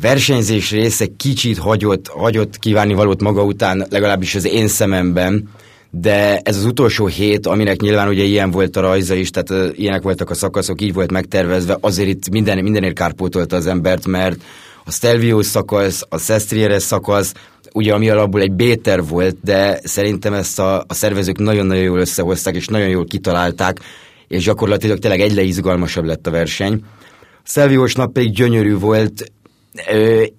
versenyzés 0.00 0.70
része 0.70 1.06
kicsit 1.16 1.58
hagyott, 1.58 2.08
hagyott 2.08 2.58
kívánni 2.58 2.94
valót 2.94 3.22
maga 3.22 3.42
után, 3.42 3.86
legalábbis 3.90 4.34
az 4.34 4.44
én 4.44 4.68
szememben, 4.68 5.48
de 5.90 6.38
ez 6.38 6.56
az 6.56 6.64
utolsó 6.64 7.06
hét, 7.06 7.46
aminek 7.46 7.80
nyilván 7.80 8.08
ugye 8.08 8.22
ilyen 8.22 8.50
volt 8.50 8.76
a 8.76 8.80
rajza 8.80 9.14
is, 9.14 9.30
tehát 9.30 9.76
ilyenek 9.76 10.02
voltak 10.02 10.30
a 10.30 10.34
szakaszok, 10.34 10.80
így 10.80 10.94
volt 10.94 11.10
megtervezve, 11.10 11.76
azért 11.80 12.08
itt 12.08 12.30
minden, 12.30 12.58
mindenért 12.58 12.94
kárpótolta 12.94 13.56
az 13.56 13.66
embert, 13.66 14.06
mert 14.06 14.44
a 14.84 14.90
Stelvio 14.90 15.42
szakasz, 15.42 16.02
a 16.08 16.18
Sestrieres 16.18 16.82
szakasz, 16.82 17.32
ugye 17.72 17.94
ami 17.94 18.08
alapból 18.08 18.40
egy 18.40 18.52
béter 18.52 19.04
volt, 19.04 19.36
de 19.42 19.80
szerintem 19.84 20.32
ezt 20.32 20.58
a, 20.58 20.84
a 20.86 20.94
szervezők 20.94 21.38
nagyon-nagyon 21.38 21.82
jól 21.82 21.98
összehozták, 21.98 22.54
és 22.54 22.66
nagyon 22.66 22.88
jól 22.88 23.04
kitalálták, 23.04 23.80
és 24.28 24.44
gyakorlatilag 24.44 24.98
tényleg 24.98 25.20
egyre 25.20 25.42
izgalmasabb 25.42 26.04
lett 26.04 26.26
a 26.26 26.30
verseny. 26.30 26.80
A 27.20 27.46
Stelviós 27.46 27.94
nap 27.94 28.12
pedig 28.12 28.32
gyönyörű 28.32 28.78
volt. 28.78 29.32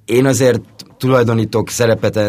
Én 0.06 0.26
azért 0.26 0.62
tulajdonítok 0.98 1.70
szerepet 1.70 2.20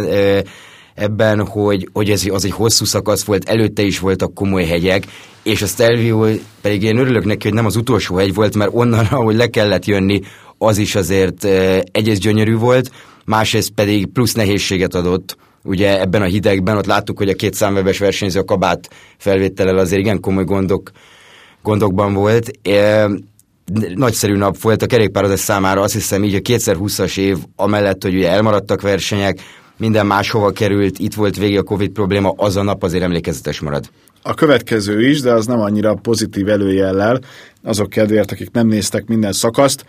ebben, 0.94 1.46
hogy, 1.46 1.88
hogy 1.92 2.10
ez 2.10 2.24
az 2.30 2.44
egy 2.44 2.50
hosszú 2.50 2.84
szakasz 2.84 3.24
volt, 3.24 3.48
előtte 3.48 3.82
is 3.82 3.98
voltak 3.98 4.34
komoly 4.34 4.64
hegyek, 4.64 5.06
és 5.42 5.62
a 5.62 5.66
Stelvio 5.66 6.26
pedig 6.60 6.82
én 6.82 6.98
örülök 6.98 7.24
neki, 7.24 7.46
hogy 7.46 7.56
nem 7.56 7.66
az 7.66 7.76
utolsó 7.76 8.16
hegy 8.16 8.34
volt, 8.34 8.56
mert 8.56 8.70
onnan, 8.74 9.04
ahogy 9.04 9.36
le 9.36 9.46
kellett 9.46 9.84
jönni, 9.84 10.20
az 10.58 10.78
is 10.78 10.94
azért 10.94 11.44
egyrészt 11.92 12.20
gyönyörű 12.20 12.56
volt, 12.56 12.90
másrészt 13.24 13.70
pedig 13.70 14.06
plusz 14.06 14.32
nehézséget 14.32 14.94
adott, 14.94 15.36
ugye 15.62 16.00
ebben 16.00 16.22
a 16.22 16.24
hidegben, 16.24 16.76
ott 16.76 16.86
láttuk, 16.86 17.18
hogy 17.18 17.28
a 17.28 17.34
két 17.34 17.54
számwebes 17.54 17.98
versenyző 17.98 18.40
a 18.40 18.44
kabát 18.44 18.88
felvétellel 19.16 19.78
azért 19.78 20.00
igen 20.00 20.20
komoly 20.20 20.44
gondok, 20.44 20.90
gondokban 21.62 22.14
volt. 22.14 22.50
E, 22.62 23.08
nagyszerű 23.94 24.36
nap 24.36 24.60
volt 24.60 24.82
a 24.82 24.86
kerékpározás 24.86 25.40
számára, 25.40 25.80
azt 25.80 25.92
hiszem 25.92 26.24
így 26.24 26.34
a 26.34 26.38
2020-as 26.38 27.18
év, 27.18 27.36
amellett, 27.56 28.02
hogy 28.02 28.14
ugye 28.14 28.30
elmaradtak 28.30 28.80
versenyek, 28.80 29.40
minden 29.78 30.06
máshova 30.06 30.50
került, 30.50 30.98
itt 30.98 31.14
volt 31.14 31.36
végig 31.36 31.58
a 31.58 31.62
Covid 31.62 31.90
probléma, 31.90 32.34
az 32.36 32.56
a 32.56 32.62
nap 32.62 32.82
azért 32.82 33.02
emlékezetes 33.02 33.60
marad. 33.60 33.90
A 34.22 34.34
következő 34.34 35.08
is, 35.08 35.20
de 35.20 35.32
az 35.32 35.46
nem 35.46 35.60
annyira 35.60 35.94
pozitív 35.94 36.48
előjellel, 36.48 37.20
azok 37.62 37.88
kedvéért, 37.88 38.32
akik 38.32 38.50
nem 38.50 38.66
néztek 38.66 39.06
minden 39.06 39.32
szakaszt. 39.32 39.84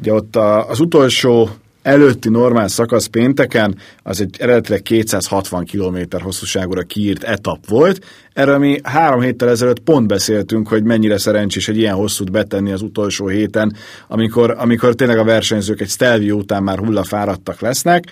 Ugye 0.00 0.12
ott 0.12 0.36
a, 0.36 0.68
az 0.68 0.80
utolsó 0.80 1.48
előtti 1.82 2.28
normál 2.28 2.68
szakasz 2.68 3.06
pénteken 3.06 3.76
az 4.02 4.20
egy 4.20 4.36
eredetileg 4.38 4.82
260 4.82 5.64
km 5.64 5.98
hosszúságúra 6.22 6.82
kiírt 6.82 7.22
etap 7.22 7.68
volt. 7.68 8.04
Erről 8.32 8.58
mi 8.58 8.80
három 8.82 9.20
héttel 9.20 9.48
ezelőtt 9.48 9.80
pont 9.80 10.06
beszéltünk, 10.06 10.68
hogy 10.68 10.82
mennyire 10.82 11.18
szerencsés 11.18 11.68
egy 11.68 11.76
ilyen 11.76 11.94
hosszút 11.94 12.30
betenni 12.30 12.72
az 12.72 12.82
utolsó 12.82 13.26
héten, 13.26 13.76
amikor, 14.08 14.54
amikor 14.58 14.94
tényleg 14.94 15.18
a 15.18 15.24
versenyzők 15.24 15.80
egy 15.80 15.88
Stelvio 15.88 16.36
után 16.36 16.62
már 16.62 16.78
hullafáradtak 16.78 17.60
lesznek 17.60 18.04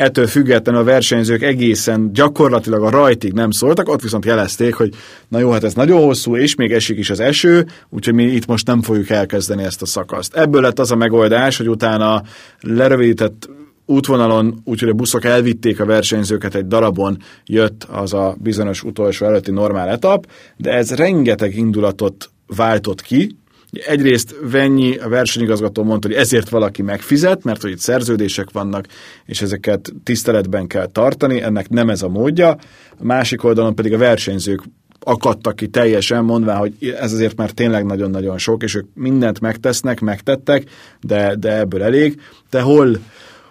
ettől 0.00 0.26
függetlenül 0.26 0.80
a 0.80 0.84
versenyzők 0.84 1.42
egészen 1.42 2.12
gyakorlatilag 2.12 2.82
a 2.82 2.90
rajtig 2.90 3.32
nem 3.32 3.50
szóltak, 3.50 3.88
ott 3.88 4.02
viszont 4.02 4.24
jelezték, 4.24 4.74
hogy 4.74 4.94
na 5.28 5.38
jó, 5.38 5.50
hát 5.50 5.64
ez 5.64 5.74
nagyon 5.74 6.02
hosszú, 6.02 6.36
és 6.36 6.54
még 6.54 6.72
esik 6.72 6.98
is 6.98 7.10
az 7.10 7.20
eső, 7.20 7.66
úgyhogy 7.88 8.14
mi 8.14 8.24
itt 8.24 8.46
most 8.46 8.66
nem 8.66 8.82
fogjuk 8.82 9.10
elkezdeni 9.10 9.62
ezt 9.62 9.82
a 9.82 9.86
szakaszt. 9.86 10.34
Ebből 10.34 10.60
lett 10.60 10.78
az 10.78 10.90
a 10.90 10.96
megoldás, 10.96 11.56
hogy 11.56 11.68
utána 11.68 12.22
lerövidített 12.60 13.48
útvonalon, 13.86 14.60
úgyhogy 14.64 14.88
a 14.88 14.92
buszok 14.92 15.24
elvitték 15.24 15.80
a 15.80 15.84
versenyzőket, 15.84 16.54
egy 16.54 16.66
darabon 16.66 17.16
jött 17.44 17.86
az 17.90 18.14
a 18.14 18.36
bizonyos 18.38 18.82
utolsó 18.82 19.26
előtti 19.26 19.50
normál 19.50 19.88
etap, 19.88 20.26
de 20.56 20.70
ez 20.70 20.94
rengeteg 20.94 21.56
indulatot 21.56 22.30
váltott 22.46 23.00
ki, 23.00 23.36
Egyrészt 23.70 24.34
Vennyi, 24.42 24.96
a 24.96 25.08
versenyigazgató 25.08 25.82
mondta, 25.82 26.08
hogy 26.08 26.16
ezért 26.16 26.48
valaki 26.48 26.82
megfizet, 26.82 27.44
mert 27.44 27.62
hogy 27.62 27.70
itt 27.70 27.78
szerződések 27.78 28.50
vannak, 28.52 28.86
és 29.26 29.42
ezeket 29.42 29.92
tiszteletben 30.04 30.66
kell 30.66 30.86
tartani, 30.86 31.42
ennek 31.42 31.68
nem 31.68 31.90
ez 31.90 32.02
a 32.02 32.08
módja. 32.08 32.50
A 32.98 33.04
másik 33.04 33.44
oldalon 33.44 33.74
pedig 33.74 33.92
a 33.92 33.98
versenyzők 33.98 34.62
akadtak 35.00 35.56
ki 35.56 35.68
teljesen, 35.68 36.24
mondván, 36.24 36.56
hogy 36.56 36.96
ez 37.00 37.12
azért 37.12 37.36
már 37.36 37.50
tényleg 37.50 37.84
nagyon-nagyon 37.84 38.38
sok, 38.38 38.62
és 38.62 38.74
ők 38.74 38.86
mindent 38.94 39.40
megtesznek, 39.40 40.00
megtettek, 40.00 40.70
de, 41.00 41.34
de 41.34 41.58
ebből 41.58 41.82
elég. 41.82 42.20
Te 42.50 42.60
hol, 42.60 42.98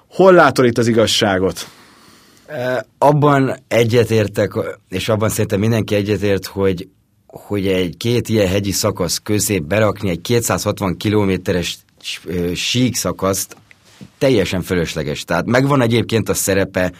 hol 0.07 0.33
látod 0.33 0.65
itt 0.65 0.77
az 0.77 0.87
igazságot? 0.87 1.67
Abban 2.97 3.55
egyetértek, 3.67 4.51
és 4.89 5.09
abban 5.09 5.29
szerintem 5.29 5.59
mindenki 5.59 5.95
egyetért, 5.95 6.45
hogy 6.45 6.87
hogy 7.31 7.67
egy 7.67 7.97
két 7.97 8.29
ilyen 8.29 8.47
hegyi 8.47 8.71
szakasz 8.71 9.19
közé 9.23 9.59
berakni 9.59 10.09
egy 10.09 10.21
260 10.21 10.97
kilométeres 10.97 11.77
sík 12.55 12.95
szakaszt 12.95 13.55
teljesen 14.17 14.61
fölösleges. 14.61 15.23
Tehát 15.23 15.45
megvan 15.45 15.81
egyébként 15.81 16.29
a 16.29 16.33
szerepe 16.33 16.91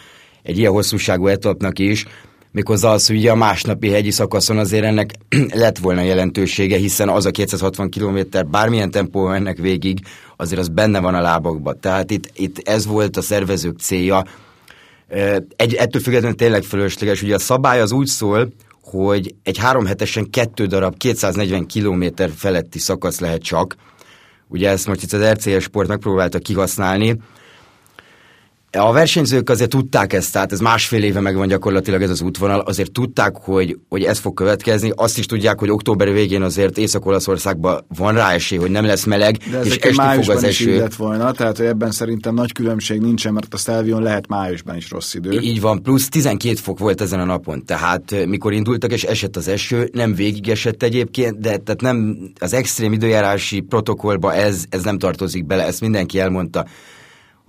egy 0.42 0.58
ilyen 0.58 0.72
hosszúságú 0.72 1.26
etapnak 1.26 1.78
is, 1.78 2.06
méghozzá 2.52 2.90
az, 2.90 3.06
hogy 3.06 3.26
a 3.26 3.34
másnapi 3.34 3.90
hegyi 3.90 4.10
szakaszon 4.10 4.58
azért 4.58 4.84
ennek 4.84 5.10
lett 5.52 5.78
volna 5.78 6.00
jelentősége, 6.00 6.76
hiszen 6.76 7.08
az 7.08 7.26
a 7.26 7.30
260 7.30 7.90
kilométer, 7.90 8.46
bármilyen 8.46 8.90
tempó 8.90 9.32
ennek 9.32 9.58
végig, 9.58 9.98
azért 10.36 10.60
az 10.60 10.68
benne 10.68 11.00
van 11.00 11.14
a 11.14 11.20
lábakban. 11.20 11.80
Tehát 11.80 12.10
itt, 12.10 12.30
itt 12.34 12.68
ez 12.68 12.86
volt 12.86 13.16
a 13.16 13.22
szervezők 13.22 13.78
célja. 13.78 14.24
Egy, 15.56 15.74
ettől 15.74 16.02
függetlenül 16.02 16.36
tényleg 16.36 16.62
fölösleges. 16.62 17.22
Ugye 17.22 17.34
a 17.34 17.38
szabály 17.38 17.80
az 17.80 17.92
úgy 17.92 18.06
szól, 18.06 18.52
hogy 18.90 19.34
egy 19.42 19.58
három 19.58 19.86
hetesen 19.86 20.30
kettő 20.30 20.66
darab 20.66 20.96
240 20.96 21.66
km 21.66 22.04
feletti 22.36 22.78
szakasz 22.78 23.20
lehet 23.20 23.42
csak. 23.42 23.74
Ugye 24.48 24.68
ezt 24.68 24.86
most 24.86 25.02
itt 25.02 25.12
az 25.12 25.32
RCS 25.32 25.62
Sport 25.62 25.88
megpróbálta 25.88 26.38
kihasználni, 26.38 27.20
a 28.78 28.92
versenyzők 28.92 29.50
azért 29.50 29.70
tudták 29.70 30.12
ezt, 30.12 30.32
tehát 30.32 30.52
ez 30.52 30.60
másfél 30.60 31.02
éve 31.02 31.20
megvan 31.20 31.48
gyakorlatilag 31.48 32.02
ez 32.02 32.10
az 32.10 32.20
útvonal, 32.20 32.60
azért 32.60 32.92
tudták, 32.92 33.36
hogy, 33.36 33.78
hogy 33.88 34.02
ez 34.02 34.18
fog 34.18 34.34
következni, 34.34 34.92
azt 34.94 35.18
is 35.18 35.26
tudják, 35.26 35.58
hogy 35.58 35.70
október 35.70 36.12
végén 36.12 36.42
azért 36.42 36.78
Észak-Olaszországban 36.78 37.84
van 37.96 38.14
rá 38.14 38.32
esély, 38.32 38.58
hogy 38.58 38.70
nem 38.70 38.84
lesz 38.84 39.04
meleg, 39.04 39.36
De 39.50 39.60
és 39.60 39.76
esni 39.76 40.22
fog 40.22 40.36
az 40.36 40.44
eső. 40.44 40.78
lett 40.78 40.94
volna, 40.94 41.32
tehát 41.32 41.56
hogy 41.56 41.66
ebben 41.66 41.90
szerintem 41.90 42.34
nagy 42.34 42.52
különbség 42.52 43.00
nincsen, 43.00 43.32
mert 43.32 43.54
a 43.54 43.56
Stelvion 43.56 44.02
lehet 44.02 44.28
májusban 44.28 44.76
is 44.76 44.90
rossz 44.90 45.14
idő. 45.14 45.40
Így 45.40 45.60
van, 45.60 45.82
plusz 45.82 46.08
12 46.08 46.54
fok 46.54 46.78
volt 46.78 47.00
ezen 47.00 47.20
a 47.20 47.24
napon, 47.24 47.64
tehát 47.64 48.26
mikor 48.26 48.52
indultak 48.52 48.92
és 48.92 49.02
esett 49.02 49.36
az 49.36 49.48
eső, 49.48 49.88
nem 49.92 50.14
végig 50.14 50.48
esett 50.48 50.82
egyébként, 50.82 51.38
de 51.40 51.56
tehát 51.56 51.80
nem 51.80 52.18
az 52.38 52.52
extrém 52.52 52.92
időjárási 52.92 53.60
protokollba 53.60 54.34
ez, 54.34 54.64
ez 54.68 54.82
nem 54.82 54.98
tartozik 54.98 55.46
bele, 55.46 55.66
ezt 55.66 55.80
mindenki 55.80 56.18
elmondta. 56.18 56.66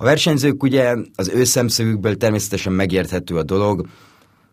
A 0.02 0.04
versenyzők 0.04 0.64
ugye 0.64 0.96
az 1.16 1.32
ő 1.34 1.44
szemszögükből 1.44 2.18
természetesen 2.18 2.74
megérthető 2.74 3.36
a 3.36 3.44
dolog, 3.44 3.86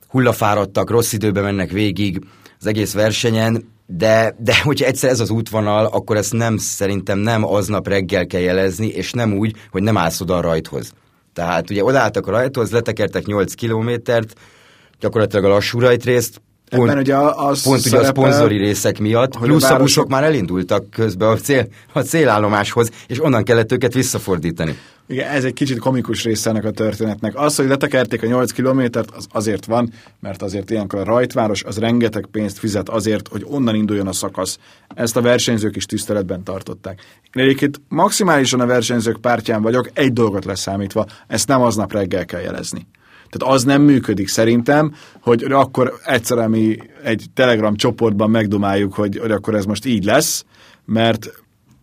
hullafáradtak, 0.09 0.91
rossz 0.91 1.13
időben 1.13 1.45
mennek 1.45 1.71
végig 1.71 2.21
az 2.61 2.67
egész 2.67 2.93
versenyen, 2.93 3.69
de, 3.87 4.37
de 4.39 4.61
hogyha 4.63 4.87
egyszer 4.87 5.11
ez 5.11 5.21
az 5.21 5.31
útvonal, 5.31 5.85
akkor 5.85 6.17
ezt 6.17 6.33
nem, 6.33 6.57
szerintem 6.57 7.19
nem 7.19 7.45
aznap 7.45 7.89
reggel 7.89 8.27
kell 8.27 8.41
jelezni, 8.41 8.87
és 8.87 9.13
nem 9.13 9.33
úgy, 9.33 9.57
hogy 9.71 9.83
nem 9.83 9.97
állsz 9.97 10.21
oda 10.21 10.37
a 10.37 10.41
rajthoz. 10.41 10.93
Tehát 11.33 11.71
ugye 11.71 11.85
odaálltak 11.85 12.27
a 12.27 12.31
rajthoz, 12.31 12.71
letekertek 12.71 13.27
8 13.27 13.55
kilométert, 13.55 14.33
gyakorlatilag 15.01 15.45
a 15.45 15.49
lassú 15.49 15.81
rajtrészt, 15.81 16.41
Pont, 16.71 16.89
Ebben 16.89 17.03
ugye 17.03 17.17
az 17.17 17.63
pont 17.63 17.87
ugye 17.87 17.99
a 17.99 18.05
szponzori 18.05 18.57
részek 18.57 18.99
miatt, 18.99 19.35
hogy 19.35 19.49
plusz 19.49 19.65
a, 19.65 19.69
városok... 19.69 19.81
a 19.81 19.85
buszok 19.85 20.09
már 20.09 20.25
elindultak 20.25 20.91
közben 20.91 21.29
a, 21.29 21.37
cél, 21.37 21.67
a 21.93 22.01
célállomáshoz, 22.01 22.91
és 23.07 23.25
onnan 23.25 23.45
kellett 23.45 23.73
őket 23.73 23.95
visszafordítani. 23.95 24.77
Igen, 25.11 25.29
ez 25.31 25.45
egy 25.45 25.53
kicsit 25.53 25.79
komikus 25.79 26.25
része 26.25 26.51
ennek 26.51 26.65
a 26.65 26.71
történetnek. 26.71 27.37
Az, 27.37 27.57
hogy 27.57 27.67
letekerték 27.67 28.23
a 28.23 28.27
8 28.27 28.53
kilométert, 28.53 29.11
az 29.11 29.27
azért 29.33 29.65
van, 29.65 29.93
mert 30.21 30.43
azért 30.43 30.71
ilyenkor 30.71 30.99
a 30.99 31.05
rajtváros 31.05 31.63
az 31.65 31.79
rengeteg 31.79 32.27
pénzt 32.31 32.59
fizet 32.59 32.89
azért, 32.89 33.29
hogy 33.29 33.45
onnan 33.47 33.75
induljon 33.75 34.07
a 34.07 34.13
szakasz. 34.13 34.59
Ezt 34.89 35.17
a 35.17 35.21
versenyzők 35.21 35.77
is 35.77 35.85
tiszteletben 35.85 36.45
tartották. 36.45 37.01
Én 37.33 37.43
egyébként 37.43 37.81
maximálisan 37.89 38.61
a 38.61 38.67
versenyzők 38.67 39.17
pártján 39.21 39.63
vagyok, 39.63 39.91
egy 39.93 40.13
dolgot 40.13 40.45
leszámítva, 40.45 41.07
ezt 41.27 41.49
nem 41.49 41.63
aznap 41.63 41.93
reggel 41.93 42.25
kell 42.25 42.41
jelezni. 42.41 42.87
Tehát 43.29 43.55
az 43.55 43.65
nem 43.65 43.83
működik 43.83 44.29
szerintem, 44.29 44.95
hogy 45.21 45.43
akkor 45.43 45.99
egyszer 46.05 46.49
mi 46.49 46.77
egy 47.03 47.27
Telegram 47.35 47.77
csoportban 47.77 48.31
megdomáljuk, 48.31 48.95
hogy, 48.95 49.19
hogy 49.19 49.31
akkor 49.31 49.55
ez 49.55 49.65
most 49.65 49.87
így 49.87 50.05
lesz, 50.05 50.45
mert, 50.85 51.31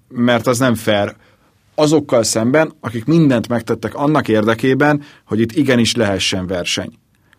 mert 0.08 0.48
az 0.48 0.60
nem 0.60 0.76
fair 0.76 1.16
azokkal 1.76 2.24
szemben, 2.24 2.74
akik 2.80 3.06
mindent 3.06 3.48
megtettek 3.48 3.96
annak 3.96 4.28
érdekében, 4.28 5.02
hogy 5.26 5.40
itt 5.40 5.52
igenis 5.52 5.96
lehessen 5.96 6.48
verseny. 6.48 6.92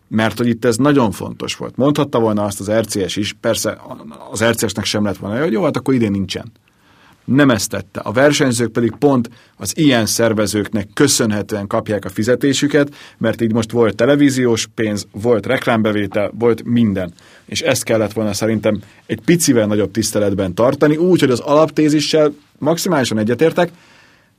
Mert 0.07 0.37
hogy 0.37 0.47
itt 0.47 0.65
ez 0.65 0.77
nagyon 0.77 1.11
fontos 1.11 1.55
volt. 1.55 1.75
Mondhatta 1.75 2.19
volna 2.19 2.43
azt 2.43 2.59
az 2.59 2.71
RCS 2.71 3.15
is, 3.15 3.33
persze 3.41 3.77
az 4.31 4.43
RCS-nek 4.43 4.85
sem 4.85 5.03
lett 5.03 5.17
volna, 5.17 5.41
hogy 5.41 5.51
jó, 5.51 5.63
hát 5.63 5.77
akkor 5.77 5.93
idén 5.93 6.11
nincsen 6.11 6.51
nem 7.27 7.49
ezt 7.49 7.69
tette. 7.69 7.99
A 7.99 8.11
versenyzők 8.11 8.71
pedig 8.71 8.93
pont 8.99 9.29
az 9.57 9.77
ilyen 9.77 10.05
szervezőknek 10.05 10.87
köszönhetően 10.93 11.67
kapják 11.67 12.05
a 12.05 12.09
fizetésüket, 12.09 12.93
mert 13.17 13.41
így 13.41 13.53
most 13.53 13.71
volt 13.71 13.95
televíziós 13.95 14.67
pénz, 14.75 15.07
volt 15.11 15.45
reklámbevétel, 15.45 16.31
volt 16.39 16.63
minden. 16.63 17.13
És 17.45 17.61
ezt 17.61 17.83
kellett 17.83 18.13
volna 18.13 18.33
szerintem 18.33 18.81
egy 19.05 19.19
picivel 19.21 19.67
nagyobb 19.67 19.91
tiszteletben 19.91 20.53
tartani, 20.53 20.97
úgy, 20.97 21.19
hogy 21.19 21.29
az 21.29 21.39
alaptézissel 21.39 22.33
maximálisan 22.57 23.17
egyetértek, 23.17 23.71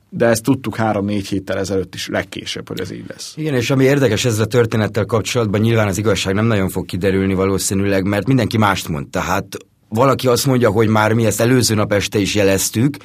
de 0.09 0.25
ezt 0.25 0.43
tudtuk 0.43 0.75
három-négy 0.75 1.27
héttel 1.27 1.57
ezelőtt 1.57 1.95
is 1.95 2.07
legkésőbb, 2.07 2.67
hogy 2.67 2.79
ez 2.79 2.91
így 2.91 3.05
lesz. 3.07 3.33
Igen, 3.35 3.53
és 3.53 3.69
ami 3.69 3.83
érdekes 3.83 4.25
ezzel 4.25 4.43
a 4.43 4.47
történettel 4.47 5.05
kapcsolatban, 5.05 5.61
nyilván 5.61 5.87
az 5.87 5.97
igazság 5.97 6.33
nem 6.33 6.45
nagyon 6.45 6.69
fog 6.69 6.85
kiderülni 6.85 7.33
valószínűleg, 7.33 8.03
mert 8.03 8.27
mindenki 8.27 8.57
mást 8.57 8.87
mond. 8.87 9.07
Tehát 9.07 9.57
valaki 9.89 10.27
azt 10.27 10.45
mondja, 10.45 10.69
hogy 10.69 10.87
már 10.87 11.13
mi 11.13 11.25
ezt 11.25 11.41
előző 11.41 11.75
nap 11.75 11.93
este 11.93 12.19
is 12.19 12.35
jeleztük, 12.35 12.97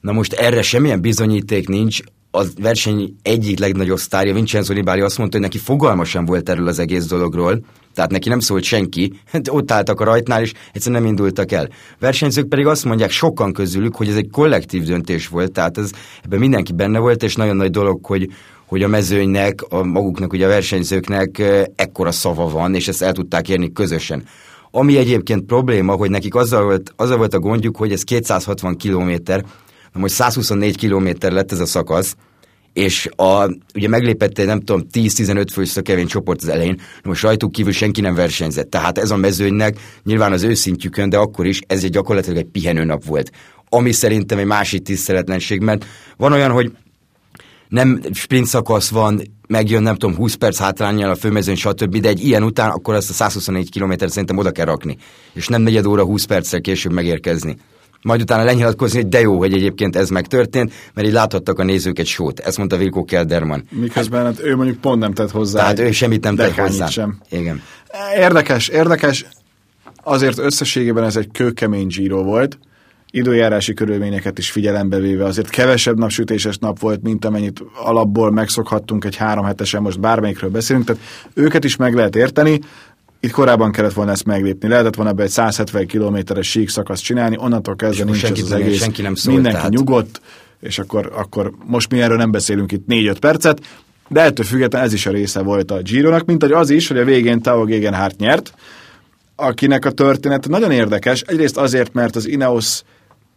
na 0.00 0.12
most 0.12 0.32
erre 0.32 0.62
semmilyen 0.62 1.00
bizonyíték 1.00 1.68
nincs, 1.68 2.00
a 2.38 2.44
verseny 2.60 3.14
egyik 3.22 3.58
legnagyobb 3.58 3.98
sztárja, 3.98 4.34
Vincenzo 4.34 4.72
Nibali 4.72 5.00
azt 5.00 5.18
mondta, 5.18 5.36
hogy 5.36 5.46
neki 5.46 5.58
fogalma 5.58 6.04
sem 6.04 6.24
volt 6.24 6.48
erről 6.48 6.68
az 6.68 6.78
egész 6.78 7.06
dologról, 7.06 7.60
tehát 7.94 8.10
neki 8.10 8.28
nem 8.28 8.40
szólt 8.40 8.62
senki, 8.62 9.12
hát 9.26 9.48
ott 9.48 9.70
álltak 9.70 10.00
a 10.00 10.04
rajtnál, 10.04 10.42
és 10.42 10.52
egyszerűen 10.72 11.02
nem 11.02 11.10
indultak 11.10 11.52
el. 11.52 11.68
Versenyzők 11.98 12.48
pedig 12.48 12.66
azt 12.66 12.84
mondják 12.84 13.10
sokan 13.10 13.52
közülük, 13.52 13.96
hogy 13.96 14.08
ez 14.08 14.16
egy 14.16 14.28
kollektív 14.30 14.82
döntés 14.82 15.28
volt, 15.28 15.52
tehát 15.52 15.78
ez, 15.78 15.90
ebben 16.24 16.38
mindenki 16.38 16.72
benne 16.72 16.98
volt, 16.98 17.22
és 17.22 17.34
nagyon 17.34 17.56
nagy 17.56 17.70
dolog, 17.70 18.04
hogy, 18.06 18.28
hogy 18.66 18.82
a 18.82 18.88
mezőnynek, 18.88 19.62
a 19.68 19.84
maguknak, 19.84 20.32
ugye 20.32 20.44
a 20.44 20.48
versenyzőknek 20.48 21.42
ekkora 21.76 22.12
szava 22.12 22.48
van, 22.48 22.74
és 22.74 22.88
ezt 22.88 23.02
el 23.02 23.12
tudták 23.12 23.48
érni 23.48 23.72
közösen. 23.72 24.24
Ami 24.70 24.96
egyébként 24.96 25.44
probléma, 25.44 25.92
hogy 25.92 26.10
nekik 26.10 26.34
azzal 26.34 26.62
volt, 26.62 26.92
azzal 26.96 27.16
volt 27.16 27.34
a 27.34 27.38
gondjuk, 27.38 27.76
hogy 27.76 27.92
ez 27.92 28.02
260 28.02 28.76
kilométer, 28.76 29.44
Na 29.92 30.00
most 30.00 30.14
124 30.14 30.76
kilométer 30.76 31.32
lett 31.32 31.52
ez 31.52 31.60
a 31.60 31.66
szakasz, 31.66 32.16
és 32.78 33.08
a, 33.16 33.48
ugye 33.74 33.88
meglépette, 33.88 34.44
nem 34.44 34.60
tudom, 34.60 34.86
10-15 34.92 35.46
fős 35.52 35.76
kevény 35.82 36.06
csoport 36.06 36.42
az 36.42 36.48
elején, 36.48 36.80
most 37.04 37.22
rajtuk 37.22 37.52
kívül 37.52 37.72
senki 37.72 38.00
nem 38.00 38.14
versenyzett. 38.14 38.70
Tehát 38.70 38.98
ez 38.98 39.10
a 39.10 39.16
mezőnynek 39.16 39.78
nyilván 40.04 40.32
az 40.32 40.42
őszintjükön, 40.42 41.08
de 41.08 41.16
akkor 41.16 41.46
is 41.46 41.60
ez 41.66 41.84
egy 41.84 41.90
gyakorlatilag 41.90 42.38
egy 42.38 42.46
pihenőnap 42.52 43.04
volt. 43.04 43.30
Ami 43.68 43.92
szerintem 43.92 44.38
egy 44.38 44.46
másik 44.46 44.82
tiszteletlenség, 44.82 45.60
mert 45.60 45.84
van 46.16 46.32
olyan, 46.32 46.50
hogy 46.50 46.72
nem 47.68 48.00
sprint 48.12 48.46
szakasz 48.46 48.88
van, 48.88 49.22
megjön 49.48 49.82
nem 49.82 49.96
tudom 49.96 50.16
20 50.16 50.34
perc 50.34 50.58
hátrányjal 50.58 51.10
a 51.10 51.16
főmezőn, 51.16 51.56
stb., 51.56 51.96
de 51.96 52.08
egy 52.08 52.24
ilyen 52.24 52.42
után 52.42 52.70
akkor 52.70 52.94
ezt 52.94 53.10
a 53.10 53.12
124 53.12 53.70
km 53.70 53.92
szerintem 54.06 54.38
oda 54.38 54.50
kell 54.50 54.66
rakni, 54.66 54.96
és 55.32 55.46
nem 55.46 55.62
negyed 55.62 55.86
óra 55.86 56.04
20 56.04 56.24
perccel 56.24 56.60
később 56.60 56.92
megérkezni 56.92 57.56
majd 58.02 58.20
utána 58.20 58.44
lenyilatkozni, 58.44 59.00
hogy 59.00 59.08
de 59.08 59.20
jó, 59.20 59.38
hogy 59.38 59.52
egyébként 59.52 59.96
ez 59.96 60.08
megtörtént, 60.08 60.72
mert 60.94 61.06
így 61.06 61.12
láthattak 61.12 61.58
a 61.58 61.64
nézők 61.64 61.98
egy 61.98 62.06
sót. 62.06 62.40
Ezt 62.40 62.58
mondta 62.58 62.76
Vilko 62.76 63.04
Kelderman. 63.04 63.64
Miközben 63.70 64.24
hát 64.24 64.40
ő 64.42 64.56
mondjuk 64.56 64.80
pont 64.80 65.00
nem 65.00 65.12
tett 65.12 65.30
hozzá. 65.30 65.60
Tehát 65.60 65.78
ő 65.78 65.90
semmit 65.90 66.24
nem 66.24 66.36
tett 66.36 66.54
hozzá. 66.54 66.86
Sem. 66.86 67.18
Igen. 67.30 67.62
Érdekes, 68.16 68.68
érdekes. 68.68 69.26
Azért 70.02 70.38
összességében 70.38 71.04
ez 71.04 71.16
egy 71.16 71.28
kőkemény 71.32 71.86
Giro 71.86 72.22
volt, 72.22 72.58
időjárási 73.10 73.74
körülményeket 73.74 74.38
is 74.38 74.50
figyelembe 74.50 74.98
véve, 74.98 75.24
azért 75.24 75.50
kevesebb 75.50 75.98
napsütéses 75.98 76.58
nap 76.58 76.78
volt, 76.78 77.02
mint 77.02 77.24
amennyit 77.24 77.62
alapból 77.82 78.30
megszokhattunk 78.30 79.04
egy 79.04 79.16
három 79.16 79.44
hetesen, 79.44 79.82
most 79.82 80.00
bármelyikről 80.00 80.50
beszélünk, 80.50 80.84
tehát 80.84 81.02
őket 81.34 81.64
is 81.64 81.76
meg 81.76 81.94
lehet 81.94 82.16
érteni, 82.16 82.60
itt 83.20 83.30
korábban 83.30 83.72
kellett 83.72 83.92
volna 83.92 84.10
ezt 84.10 84.24
meglépni. 84.24 84.68
Lehetett 84.68 84.94
volna 84.94 85.12
be 85.12 85.22
egy 85.22 85.30
170 85.30 85.86
kilométeres 85.86 86.50
sík 86.50 86.68
szakaszt 86.68 87.02
csinálni, 87.02 87.36
onnantól 87.38 87.76
kezdve 87.76 88.04
nincs 88.04 88.16
senki, 88.16 88.40
az 88.40 88.52
egész. 88.52 88.80
Senki 88.80 89.02
nem 89.02 89.14
szólt, 89.14 89.34
mindenki 89.34 89.56
tehát... 89.56 89.72
nyugodt, 89.72 90.20
és 90.60 90.78
akkor, 90.78 91.12
akkor 91.14 91.52
most 91.66 91.90
mi 91.90 92.00
erről 92.00 92.16
nem 92.16 92.30
beszélünk 92.30 92.72
itt 92.72 92.84
4-5 92.88 93.16
percet, 93.20 93.60
de 94.08 94.20
ettől 94.20 94.46
függetlenül 94.46 94.86
ez 94.86 94.92
is 94.92 95.06
a 95.06 95.10
része 95.10 95.42
volt 95.42 95.70
a 95.70 95.82
Gironak, 95.82 96.24
mint 96.24 96.42
hogy 96.42 96.52
az 96.52 96.70
is, 96.70 96.88
hogy 96.88 96.98
a 96.98 97.04
végén 97.04 97.40
Tao 97.40 97.64
Gegenhardt 97.64 98.18
nyert, 98.18 98.52
akinek 99.36 99.84
a 99.84 99.90
történet 99.90 100.48
nagyon 100.48 100.70
érdekes. 100.70 101.20
Egyrészt 101.20 101.56
azért, 101.56 101.92
mert 101.92 102.16
az 102.16 102.28
Ineos 102.28 102.82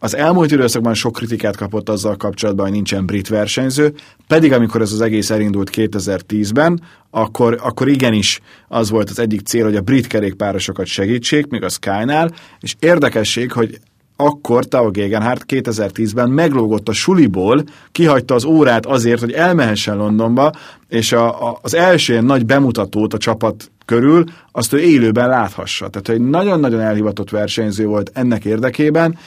az 0.02 0.16
elmúlt 0.16 0.50
időszakban 0.50 0.94
sok 0.94 1.12
kritikát 1.12 1.56
kapott 1.56 1.88
azzal 1.88 2.16
kapcsolatban, 2.16 2.64
hogy 2.64 2.74
nincsen 2.74 3.06
brit 3.06 3.28
versenyző, 3.28 3.94
pedig 4.26 4.52
amikor 4.52 4.80
ez 4.80 4.92
az 4.92 5.00
egész 5.00 5.30
elindult 5.30 5.70
2010-ben, 5.74 6.82
akkor, 7.10 7.58
akkor 7.62 7.88
igenis 7.88 8.40
az 8.68 8.90
volt 8.90 9.10
az 9.10 9.18
egyik 9.18 9.40
cél, 9.40 9.64
hogy 9.64 9.76
a 9.76 9.80
brit 9.80 10.06
kerékpárosokat 10.06 10.86
segítsék, 10.86 11.46
még 11.46 11.62
a 11.62 11.68
Sky-nál, 11.68 12.32
és 12.60 12.74
érdekesség, 12.78 13.52
hogy 13.52 13.78
akkor 14.16 14.64
Tao 14.64 14.90
Gegenhardt 14.90 15.44
2010-ben 15.48 16.30
meglógott 16.30 16.88
a 16.88 16.92
suliból, 16.92 17.64
kihagyta 17.92 18.34
az 18.34 18.44
órát 18.44 18.86
azért, 18.86 19.20
hogy 19.20 19.32
elmehessen 19.32 19.96
Londonba, 19.96 20.52
és 20.88 21.12
a, 21.12 21.48
a, 21.48 21.58
az 21.62 21.74
első 21.74 22.20
nagy 22.20 22.46
bemutatót 22.46 23.14
a 23.14 23.18
csapat 23.18 23.70
körül, 23.84 24.24
azt 24.52 24.72
ő 24.72 24.78
élőben 24.78 25.28
láthassa. 25.28 25.88
Tehát 25.88 26.08
egy 26.08 26.28
nagyon-nagyon 26.28 26.80
elhivatott 26.80 27.30
versenyző 27.30 27.86
volt 27.86 28.10
ennek 28.14 28.44
érdekében, 28.44 29.18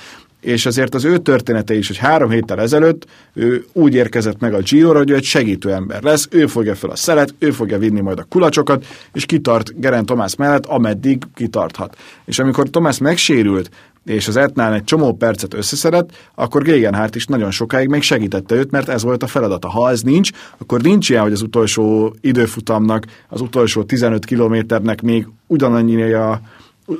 és 0.46 0.66
azért 0.66 0.96
az 0.96 1.06
ő 1.06 1.18
története 1.18 1.74
is, 1.74 1.88
hogy 1.88 1.98
három 1.98 2.30
héttel 2.30 2.60
ezelőtt 2.60 3.06
ő 3.34 3.66
úgy 3.74 3.94
érkezett 3.94 4.40
meg 4.40 4.54
a 4.54 4.60
giro 4.60 4.94
hogy 4.94 5.10
ő 5.10 5.16
egy 5.16 5.24
segítő 5.24 5.72
ember 5.72 6.04
lesz, 6.04 6.28
ő 6.32 6.48
fogja 6.48 6.75
fel 6.75 6.90
a 6.90 6.96
szelet, 6.96 7.34
ő 7.40 7.52
fogja 7.52 7.78
vinni 7.78 8.02
majd 8.02 8.20
a 8.20 8.24
kulacsokat, 8.30 8.86
és 9.14 9.25
kitart 9.25 9.80
Geren 9.80 10.06
Tomás 10.06 10.36
mellett, 10.36 10.66
ameddig 10.66 11.24
kitarthat. 11.36 11.98
És 12.25 12.40
amikor 12.40 12.70
Tomás 12.70 12.98
megsérült, 12.98 13.70
és 14.06 14.28
az 14.28 14.36
Etnán 14.36 14.74
egy 14.74 14.84
csomó 14.84 15.14
percet 15.14 15.54
összeszedett, 15.54 16.10
akkor 16.36 16.62
Gegenhardt 16.64 17.16
is 17.16 17.25
nagyon 17.25 17.52
sokáig 17.52 17.88
még 17.88 18.02
segítette 18.02 18.56
őt, 18.56 18.72
mert 18.72 18.90
ez 18.90 19.04
volt 19.04 19.24
a 19.24 19.28
feladata. 19.28 19.70
Ha 19.70 19.90
ez 19.90 20.02
nincs, 20.02 20.30
akkor 20.58 20.82
nincs 20.82 21.10
ilyen, 21.10 21.22
hogy 21.22 21.32
az 21.32 21.42
utolsó 21.42 22.16
időfutamnak, 22.22 23.06
az 23.30 23.42
utolsó 23.42 23.84
15 23.84 24.25
kilométernek 24.25 25.02
még 25.02 25.28
ugyanannyi 25.48 26.12
a 26.12 26.42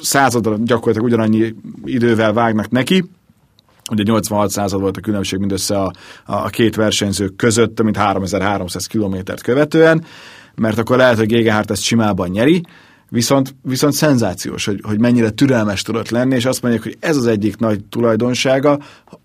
századra 0.02 0.58
gyakorlatilag 0.64 1.08
ugyanannyi 1.08 1.56
idővel 1.84 2.34
vágnak 2.34 2.70
neki, 2.70 3.04
Ugye 3.92 4.04
86 4.04 4.50
század 4.50 4.82
volt 4.82 4.98
a 4.98 5.02
különbség 5.02 5.40
mindössze 5.40 5.82
a, 5.82 5.94
a 6.26 6.50
két 6.50 6.76
versenyző 6.76 7.28
között, 7.28 7.84
mint 7.84 7.98
3300 7.98 8.86
kilométert 8.86 9.42
követően, 9.42 10.04
mert 10.56 10.78
akkor 10.78 10.98
lehet, 10.98 11.18
hogy 11.18 11.28
Gegenhardt 11.28 11.72
ezt 11.72 11.82
simában 11.82 12.30
nyeri, 12.30 12.64
viszont, 13.10 13.56
viszont 13.62 13.94
szenzációs, 13.94 14.66
hogy, 14.66 14.82
hogy 14.84 15.00
mennyire 15.00 15.30
türelmes 15.30 15.82
tudott 15.82 16.10
lenni, 16.10 16.36
és 16.36 16.46
azt 16.46 16.62
mondják, 16.62 16.84
hogy 16.84 16.98
ez 17.00 17.18
az 17.18 17.26
egyik 17.26 17.58
nagy 17.58 17.84
tulajdonsága, 17.84 18.80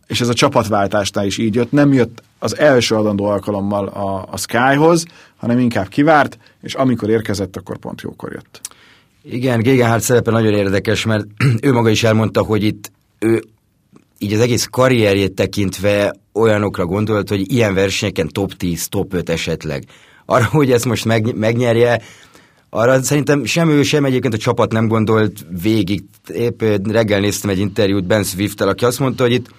és 0.07 0.21
ez 0.21 0.29
a 0.29 0.35
csapatváltásnál 0.35 1.27
is 1.27 1.39
így 1.39 1.55
jött, 1.55 1.73
nem 1.73 1.93
jött 1.93 2.23
az 2.39 2.59
első 2.59 2.95
adandó 2.95 3.25
alkalommal 3.25 3.87
a, 3.87 4.29
a 4.31 4.37
Skyhoz, 4.37 5.05
hanem 5.37 5.59
inkább 5.59 5.89
kivárt, 5.89 6.39
és 6.63 6.75
amikor 6.75 7.11
érkezett, 7.11 7.57
akkor 7.57 7.79
pont 7.79 8.01
jókor 8.01 8.33
jött. 8.33 8.61
Igen, 9.23 9.61
Gegenhardt 9.61 10.03
szerepe 10.03 10.31
nagyon 10.31 10.53
érdekes, 10.53 11.05
mert 11.05 11.27
ő 11.67 11.73
maga 11.73 11.89
is 11.89 12.05
elmondta, 12.05 12.43
hogy 12.43 12.65
itt 12.65 12.93
ő 13.19 13.43
így 14.23 14.33
az 14.33 14.41
egész 14.41 14.67
karrierjét 14.71 15.35
tekintve 15.35 16.15
olyanokra 16.33 16.87
gondolt, 16.87 17.29
hogy 17.29 17.53
ilyen 17.53 17.75
versenyeken 17.75 18.29
top 18.29 18.53
10, 18.53 18.89
top 18.89 19.15
5 19.15 19.29
esetleg. 19.29 19.85
Arra, 20.27 20.45
hogy 20.45 20.73
ezt 20.73 20.85
most 20.85 21.05
meg, 21.05 21.35
megnyerje, 21.35 22.03
arra 22.71 23.03
szerintem 23.03 23.45
sem 23.45 23.71
ő, 23.71 23.83
sem 23.83 24.05
egyébként 24.05 24.35
a 24.35 24.39
csapat 24.39 24.73
nem 24.73 24.89
gondolt 24.89 25.47
végig. 25.63 26.03
Épp 26.35 26.63
reggel 26.85 27.21
néztem 27.21 27.51
egy 27.51 27.59
interjút 27.59 28.07
Ben 28.07 28.23
swift 28.23 28.61
aki 28.61 28.85
azt 28.85 28.99
mondta, 28.99 29.23
hogy 29.23 29.33
itt 29.33 29.51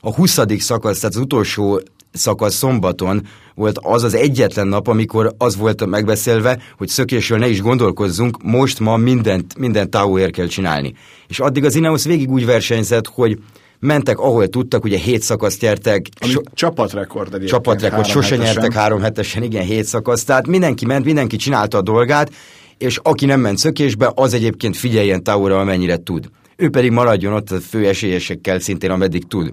a 0.00 0.14
20. 0.14 0.38
szakasz, 0.58 0.98
tehát 0.98 1.16
az 1.16 1.22
utolsó 1.22 1.80
szakasz 2.12 2.54
szombaton 2.54 3.26
volt 3.54 3.78
az 3.82 4.02
az 4.02 4.14
egyetlen 4.14 4.68
nap, 4.68 4.88
amikor 4.88 5.34
az 5.38 5.56
volt 5.56 5.86
megbeszélve, 5.86 6.58
hogy 6.78 6.88
szökésről 6.88 7.38
ne 7.38 7.48
is 7.48 7.60
gondolkozzunk, 7.60 8.42
most 8.42 8.78
ma 8.80 8.96
mindent, 8.96 9.58
mindent 9.58 9.90
táóért 9.90 10.32
kell 10.32 10.46
csinálni. 10.46 10.94
És 11.28 11.38
addig 11.38 11.64
az 11.64 11.74
Ineos 11.74 12.04
végig 12.04 12.30
úgy 12.30 12.46
versenyzett, 12.46 13.06
hogy 13.06 13.38
mentek, 13.80 14.18
ahol 14.18 14.48
tudtak, 14.48 14.84
ugye 14.84 14.98
hét 14.98 15.22
szakaszt 15.22 15.60
nyertek. 15.60 16.06
Ami 16.20 16.32
so, 16.32 16.40
csapatrekord 16.54 17.34
egyébként. 17.34 17.50
Csapatrekord, 17.50 18.06
sose 18.06 18.36
nyertek 18.36 18.72
három 18.72 19.00
hetesen, 19.00 19.42
igen, 19.42 19.64
hét 19.64 19.84
szakasz. 19.84 20.24
Tehát 20.24 20.46
mindenki 20.46 20.86
ment, 20.86 21.04
mindenki 21.04 21.36
csinálta 21.36 21.78
a 21.78 21.82
dolgát, 21.82 22.32
és 22.78 22.98
aki 23.02 23.26
nem 23.26 23.40
ment 23.40 23.58
szökésbe, 23.58 24.12
az 24.14 24.34
egyébként 24.34 24.76
figyeljen 24.76 25.22
Taura, 25.22 25.60
amennyire 25.60 25.96
tud. 25.96 26.30
Ő 26.56 26.70
pedig 26.70 26.90
maradjon 26.90 27.32
ott 27.32 27.50
a 27.50 27.60
fő 27.60 27.86
esélyesekkel 27.86 28.58
szintén, 28.58 28.90
ameddig 28.90 29.26
tud. 29.26 29.50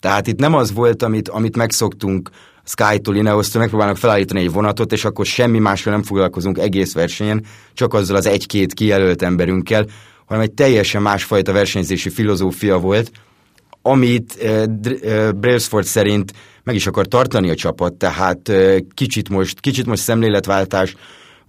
Tehát 0.00 0.26
itt 0.26 0.38
nem 0.38 0.54
az 0.54 0.72
volt, 0.72 1.02
amit, 1.02 1.28
amit 1.28 1.56
megszoktunk 1.56 2.30
Sky-tól, 2.64 3.16
Ineos-tól, 3.16 3.60
megpróbálnak 3.60 3.96
felállítani 3.96 4.40
egy 4.40 4.52
vonatot, 4.52 4.92
és 4.92 5.04
akkor 5.04 5.26
semmi 5.26 5.58
mással 5.58 5.92
nem 5.92 6.02
foglalkozunk 6.02 6.58
egész 6.58 6.94
versenyen, 6.94 7.44
csak 7.74 7.94
azzal 7.94 8.16
az 8.16 8.26
egy-két 8.26 8.74
kijelölt 8.74 9.22
emberünkkel, 9.22 9.86
hanem 10.26 10.42
egy 10.42 10.52
teljesen 10.52 11.02
másfajta 11.02 11.52
versenyzési 11.52 12.08
filozófia 12.08 12.78
volt, 12.78 13.10
amit 13.82 14.36
uh, 14.42 14.64
uh, 14.84 15.32
Brailsford 15.32 15.84
szerint 15.84 16.32
meg 16.62 16.74
is 16.74 16.86
akar 16.86 17.06
tartani 17.06 17.50
a 17.50 17.54
csapat, 17.54 17.92
tehát 17.92 18.48
uh, 18.48 18.76
kicsit 18.94 19.28
most, 19.28 19.60
kicsit 19.60 19.86
most 19.86 20.02
szemléletváltás 20.02 20.94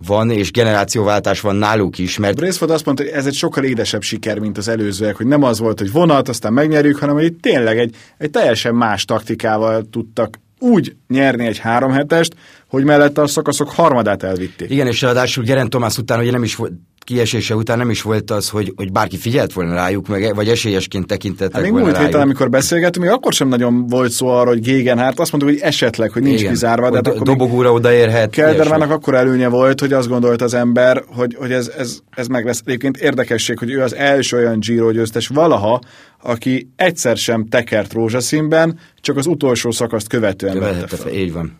van, 0.05 0.29
és 0.29 0.51
generációváltás 0.51 1.41
van 1.41 1.55
náluk 1.55 1.97
is, 1.97 2.17
mert... 2.17 2.35
Brailsford 2.35 2.71
azt 2.71 2.85
mondta, 2.85 3.03
hogy 3.03 3.11
ez 3.11 3.25
egy 3.25 3.33
sokkal 3.33 3.63
édesebb 3.63 4.01
siker, 4.01 4.39
mint 4.39 4.57
az 4.57 4.67
előzőek, 4.67 5.15
hogy 5.15 5.27
nem 5.27 5.43
az 5.43 5.59
volt, 5.59 5.79
hogy 5.79 5.91
vonat, 5.91 6.29
aztán 6.29 6.53
megnyerjük, 6.53 6.97
hanem 6.97 7.15
hogy 7.15 7.33
tényleg 7.33 7.77
egy, 7.77 7.95
egy 8.17 8.29
teljesen 8.29 8.75
más 8.75 9.05
taktikával 9.05 9.87
tudtak 9.91 10.39
úgy 10.59 10.95
nyerni 11.07 11.45
egy 11.45 11.57
három 11.57 11.91
hetest, 11.91 12.35
hogy 12.67 12.83
mellette 12.83 13.21
a 13.21 13.27
szakaszok 13.27 13.69
harmadát 13.69 14.23
elvitték. 14.23 14.69
Igen, 14.69 14.87
és 14.87 15.01
ráadásul 15.01 15.43
Geren 15.43 15.69
Tomás 15.69 15.97
után 15.97 16.19
ugye 16.19 16.31
nem 16.31 16.43
is 16.43 16.55
volt, 16.55 16.71
kiesése 17.09 17.55
után 17.55 17.77
nem 17.77 17.89
is 17.89 18.01
volt 18.01 18.31
az, 18.31 18.49
hogy, 18.49 18.73
hogy 18.75 18.91
bárki 18.91 19.17
figyelt 19.17 19.53
volna 19.53 19.73
rájuk, 19.73 20.07
meg, 20.07 20.35
vagy 20.35 20.47
esélyesként 20.47 21.07
tekintettek 21.07 21.53
hát 21.53 21.61
még 21.61 21.71
volna 21.71 21.85
múlt 21.85 21.97
rájuk. 21.97 22.11
héten, 22.11 22.25
amikor 22.25 22.49
beszélgetünk, 22.49 23.05
még 23.05 23.15
akkor 23.15 23.33
sem 23.33 23.47
nagyon 23.47 23.87
volt 23.87 24.11
szó 24.11 24.27
arra, 24.27 24.49
hogy 24.49 24.61
Gegenhardt, 24.61 25.19
azt 25.19 25.31
mondtuk, 25.31 25.53
hogy 25.53 25.63
esetleg, 25.63 26.11
hogy 26.11 26.21
nincs 26.21 26.39
Igen. 26.39 26.51
kizárva. 26.51 26.89
De 26.89 26.95
hát 26.95 27.07
akkor 27.07 27.21
dobogúra 27.21 27.73
odaérhet. 27.73 28.29
Keldermának 28.29 28.91
akkor 28.91 29.15
előnye 29.15 29.47
volt, 29.47 29.79
hogy 29.79 29.93
azt 29.93 30.07
gondolt 30.07 30.41
az 30.41 30.53
ember, 30.53 31.03
hogy, 31.07 31.35
hogy 31.39 31.51
ez, 31.51 31.71
ez, 31.77 31.99
ez 32.09 32.27
meg 32.27 32.45
lesz. 32.45 32.61
Egyébként 32.65 32.97
érdekesség, 32.97 33.59
hogy 33.59 33.71
ő 33.71 33.81
az 33.81 33.95
első 33.95 34.37
olyan 34.37 34.59
Giro 34.59 34.91
győztes 34.91 35.27
valaha, 35.27 35.81
aki 36.21 36.69
egyszer 36.75 37.17
sem 37.17 37.45
tekert 37.47 37.93
rózsaszínben, 37.93 38.79
csak 39.01 39.17
az 39.17 39.27
utolsó 39.27 39.71
szakaszt 39.71 40.07
követően 40.07 40.59
vette 40.59 40.87
fel. 40.87 41.13
Így 41.13 41.33
van. 41.33 41.59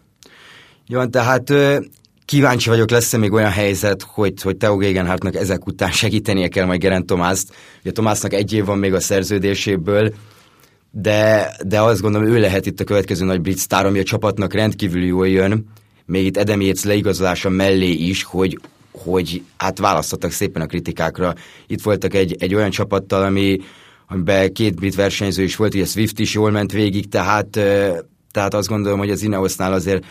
Jó, 0.88 1.06
tehát 1.06 1.54
Kíváncsi 2.30 2.70
vagyok, 2.70 2.89
lesz-e 2.89 3.18
még 3.18 3.32
olyan 3.32 3.52
helyzet, 3.52 4.02
hogy, 4.02 4.42
hogy 4.42 4.58
Theo 4.58 4.78
Gegenhardtnak 4.78 5.36
ezek 5.36 5.65
után 5.65 5.92
segítenie 5.92 6.48
kell 6.48 6.65
majd 6.65 6.80
Gerent 6.80 7.06
Tomászt. 7.06 7.54
Ugye 7.82 7.92
Tomásznak 7.92 8.34
egy 8.34 8.54
év 8.54 8.65
van 8.65 8.78
még 8.78 8.94
a 8.94 9.00
szerződéséből, 9.00 10.13
de, 10.92 11.52
de 11.68 11.82
azt 11.82 12.02
gondolom, 12.02 12.28
ő 12.28 12.39
lehet 12.39 12.65
itt 12.65 12.80
a 12.80 12.84
következő 12.84 13.26
nagy 13.26 13.42
brit 13.42 13.58
sztár, 13.58 13.86
ami 13.86 14.00
a 14.00 14.04
csapatnak 14.04 14.54
rendkívül 14.54 15.04
jól 15.04 15.28
jön, 15.28 15.65
még 16.06 16.26
itt 16.26 16.38
Edem 16.38 16.62
Yates 16.62 16.84
leigazolása 16.84 17.50
mellé 17.50 17.92
is, 17.92 18.24
hogy, 18.24 18.60
hogy 18.92 19.44
hát 19.58 19.80
választottak 19.80 20.32
szépen 20.32 20.62
a 20.62 20.65
kritikákra. 20.65 21.34
Itt 21.68 21.82
voltak 21.82 22.13
egy, 22.13 22.36
egy 22.39 22.56
olyan 22.56 22.70
csapattal, 22.70 23.24
ami 23.24 23.58
amiben 24.08 24.54
két 24.54 24.76
brit 24.76 24.96
versenyző 24.96 25.44
is 25.44 25.56
volt, 25.56 25.74
ugye 25.74 25.86
Swift 25.86 26.20
is 26.20 26.34
jól 26.34 26.52
ment 26.52 26.72
végig, 26.72 27.10
tehát, 27.10 27.50
tehát 28.32 28.54
azt 28.54 28.68
gondolom, 28.68 29.00
hogy 29.00 29.12
az 29.12 29.24
Ineosnál 29.24 29.74
azért 29.74 30.06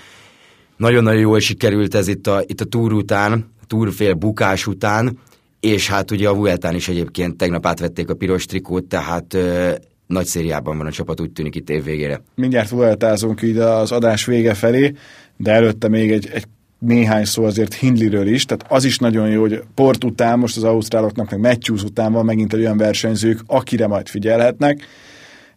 nagyon-nagyon 0.78 1.20
jól 1.20 1.40
sikerült 1.40 1.94
ez 1.94 2.08
itt 2.08 2.26
a, 2.26 2.42
itt 2.46 2.60
a 2.60 2.64
túr 2.64 2.92
után, 2.92 3.32
a 3.62 3.66
túrfél 3.66 4.14
bukás 4.14 4.66
után, 4.66 5.18
és 5.60 5.88
hát 5.88 6.10
ugye 6.10 6.28
a 6.28 6.34
Vueltán 6.34 6.74
is 6.74 6.88
egyébként 6.88 7.36
tegnap 7.36 7.66
átvették 7.66 8.10
a 8.10 8.14
piros 8.14 8.44
trikót, 8.44 8.84
tehát 8.84 9.34
ö, 9.34 9.70
nagy 10.06 10.26
szériában 10.26 10.78
van 10.78 10.86
a 10.86 10.90
csapat, 10.90 11.20
úgy 11.20 11.30
tűnik 11.30 11.54
itt 11.54 11.70
évvégére. 11.70 12.22
Mindjárt 12.34 12.68
Vueltázunk 12.68 13.42
így 13.42 13.56
az 13.56 13.92
adás 13.92 14.24
vége 14.24 14.54
felé, 14.54 14.92
de 15.36 15.52
előtte 15.52 15.88
még 15.88 16.10
egy, 16.10 16.28
egy 16.32 16.44
néhány 16.78 17.24
szó 17.24 17.44
azért 17.44 17.74
Hindliről 17.74 18.26
is, 18.26 18.44
tehát 18.44 18.72
az 18.72 18.84
is 18.84 18.98
nagyon 18.98 19.28
jó, 19.28 19.40
hogy 19.40 19.62
Port 19.74 20.04
után, 20.04 20.38
most 20.38 20.56
az 20.56 20.64
ausztráloknak, 20.64 21.30
meg 21.30 21.40
Matthews 21.40 21.82
után 21.82 22.12
van 22.12 22.24
megint 22.24 22.52
egy 22.52 22.60
olyan 22.60 22.76
versenyzők, 22.76 23.40
akire 23.46 23.86
majd 23.86 24.08
figyelhetnek. 24.08 24.86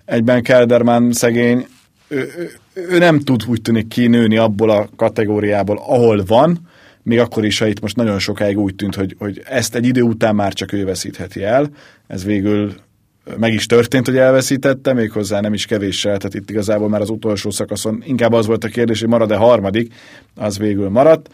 Egyben 0.05 0.43
Kelderman 0.43 1.11
szegény, 1.11 1.67
ő, 2.11 2.51
ő, 2.73 2.97
nem 2.97 3.19
tud 3.19 3.43
úgy 3.47 3.61
tűnik 3.61 3.87
kinőni 3.87 4.37
abból 4.37 4.69
a 4.69 4.89
kategóriából, 4.95 5.77
ahol 5.77 6.23
van, 6.27 6.59
még 7.03 7.19
akkor 7.19 7.45
is, 7.45 7.59
ha 7.59 7.67
itt 7.67 7.81
most 7.81 7.95
nagyon 7.95 8.19
sokáig 8.19 8.57
úgy 8.57 8.75
tűnt, 8.75 8.95
hogy, 8.95 9.15
hogy 9.19 9.41
ezt 9.45 9.75
egy 9.75 9.85
idő 9.85 10.01
után 10.01 10.35
már 10.35 10.53
csak 10.53 10.73
ő 10.73 10.85
veszítheti 10.85 11.43
el. 11.43 11.69
Ez 12.07 12.25
végül 12.25 12.73
meg 13.37 13.53
is 13.53 13.65
történt, 13.65 14.05
hogy 14.05 14.17
elveszítette, 14.17 14.93
méghozzá 14.93 15.39
nem 15.39 15.53
is 15.53 15.65
kevéssel, 15.65 16.17
tehát 16.17 16.33
itt 16.33 16.49
igazából 16.49 16.89
már 16.89 17.01
az 17.01 17.09
utolsó 17.09 17.49
szakaszon 17.49 18.03
inkább 18.05 18.33
az 18.33 18.45
volt 18.45 18.63
a 18.63 18.67
kérdés, 18.67 18.99
hogy 18.99 19.09
marad-e 19.09 19.35
harmadik, 19.35 19.93
az 20.35 20.57
végül 20.57 20.89
maradt. 20.89 21.29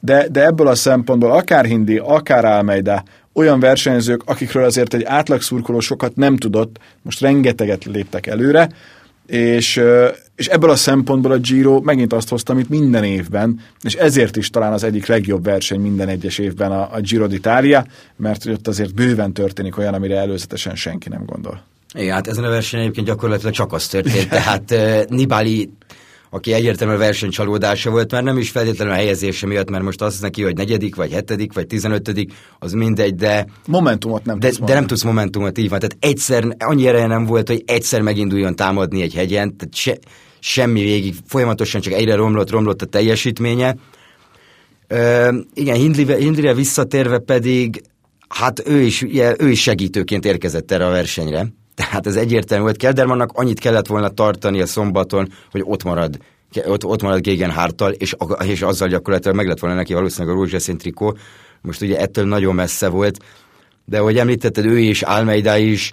De, 0.00 0.28
de 0.30 0.44
ebből 0.44 0.66
a 0.66 0.74
szempontból 0.74 1.30
akár 1.30 1.64
Hindi, 1.64 1.98
akár 1.98 2.44
Almeida, 2.44 3.04
olyan 3.32 3.60
versenyzők, 3.60 4.22
akikről 4.24 4.64
azért 4.64 4.94
egy 4.94 5.04
átlagszurkoló 5.04 5.80
sokat 5.80 6.16
nem 6.16 6.36
tudott, 6.36 6.78
most 7.02 7.20
rengeteget 7.20 7.84
léptek 7.84 8.26
előre, 8.26 8.68
és, 9.28 9.80
és 10.36 10.46
ebből 10.46 10.70
a 10.70 10.76
szempontból 10.76 11.32
a 11.32 11.38
Giro 11.38 11.80
megint 11.80 12.12
azt 12.12 12.28
hozta, 12.28 12.52
amit 12.52 12.68
minden 12.68 13.04
évben, 13.04 13.60
és 13.82 13.94
ezért 13.94 14.36
is 14.36 14.50
talán 14.50 14.72
az 14.72 14.82
egyik 14.82 15.06
legjobb 15.06 15.44
verseny 15.44 15.80
minden 15.80 16.08
egyes 16.08 16.38
évben 16.38 16.72
a, 16.72 16.88
a 16.92 17.00
Giro 17.00 17.26
d'Italia, 17.28 17.84
mert 18.16 18.46
ott 18.46 18.68
azért 18.68 18.94
bőven 18.94 19.32
történik 19.32 19.78
olyan, 19.78 19.94
amire 19.94 20.16
előzetesen 20.16 20.74
senki 20.74 21.08
nem 21.08 21.24
gondol. 21.24 21.62
Igen, 21.94 22.14
hát 22.14 22.26
ezen 22.26 22.44
a 22.44 22.48
versenyen 22.48 22.84
egyébként 22.84 23.06
gyakorlatilag 23.06 23.52
csak 23.54 23.72
az 23.72 23.86
történt, 23.86 24.28
tehát 24.28 24.70
uh, 24.70 25.04
Nibali 25.08 25.70
aki 26.30 26.52
egyértelműen 26.52 26.98
versenycsalódása 26.98 27.90
volt, 27.90 28.12
mert 28.12 28.24
nem 28.24 28.38
is 28.38 28.50
feltétlenül 28.50 28.92
a 28.92 28.96
helyezése 28.96 29.46
miatt, 29.46 29.70
mert 29.70 29.84
most 29.84 30.02
azt 30.02 30.22
neki, 30.22 30.42
hogy 30.42 30.56
negyedik, 30.56 30.94
vagy 30.94 31.12
hetedik, 31.12 31.52
vagy 31.52 31.66
tizenötödik, 31.66 32.32
az 32.58 32.72
mindegy, 32.72 33.14
de... 33.14 33.46
Momentumot 33.66 34.24
nem 34.24 34.38
de, 34.38 34.48
tudsz 34.48 34.60
De 34.60 34.74
nem 34.74 34.86
tudsz 34.86 35.02
momentumot, 35.02 35.58
így 35.58 35.68
van. 35.68 35.78
Tehát 35.78 35.96
egyszer, 36.00 36.56
annyi 36.58 36.86
ereje 36.86 37.06
nem 37.06 37.24
volt, 37.24 37.48
hogy 37.48 37.62
egyszer 37.66 38.00
meginduljon 38.00 38.56
támadni 38.56 39.02
egy 39.02 39.14
hegyen, 39.14 39.56
tehát 39.56 39.74
se, 39.74 39.98
semmi 40.40 40.80
végig, 40.80 41.14
folyamatosan 41.26 41.80
csak 41.80 41.92
egyre 41.92 42.14
romlott, 42.14 42.50
romlott 42.50 42.82
a 42.82 42.86
teljesítménye. 42.86 43.76
Ö, 44.86 45.28
igen, 45.54 45.76
Hindlire, 45.76 46.16
Hindlire 46.16 46.54
visszatérve 46.54 47.18
pedig, 47.18 47.82
hát 48.28 48.68
ő 48.68 48.80
is, 48.80 49.02
ő 49.38 49.50
is 49.50 49.62
segítőként 49.62 50.24
érkezett 50.24 50.70
erre 50.72 50.86
a 50.86 50.90
versenyre 50.90 51.46
tehát 51.78 52.06
ez 52.06 52.16
egyértelmű 52.16 52.62
volt. 52.62 52.76
Keldermannak 52.76 53.30
annyit 53.32 53.60
kellett 53.60 53.86
volna 53.86 54.08
tartani 54.08 54.60
a 54.60 54.66
szombaton, 54.66 55.32
hogy 55.50 55.62
ott 55.64 55.84
marad 55.84 56.18
ott, 56.66 56.84
ott 56.84 57.02
marad 57.02 57.20
Gégen 57.20 57.50
Hártal, 57.50 57.92
és, 57.92 58.16
és 58.44 58.62
azzal 58.62 58.88
gyakorlatilag 58.88 59.36
meg 59.36 59.46
lett 59.46 59.58
volna 59.58 59.76
neki 59.76 59.92
valószínűleg 59.92 60.36
a 60.36 60.38
rózsaszín 60.38 60.78
trikó. 60.78 61.16
Most 61.60 61.82
ugye 61.82 61.98
ettől 61.98 62.26
nagyon 62.26 62.54
messze 62.54 62.88
volt, 62.88 63.18
de 63.84 63.98
ahogy 63.98 64.18
említetted, 64.18 64.64
ő 64.64 64.78
is, 64.78 65.02
Almeida 65.02 65.56
is, 65.56 65.92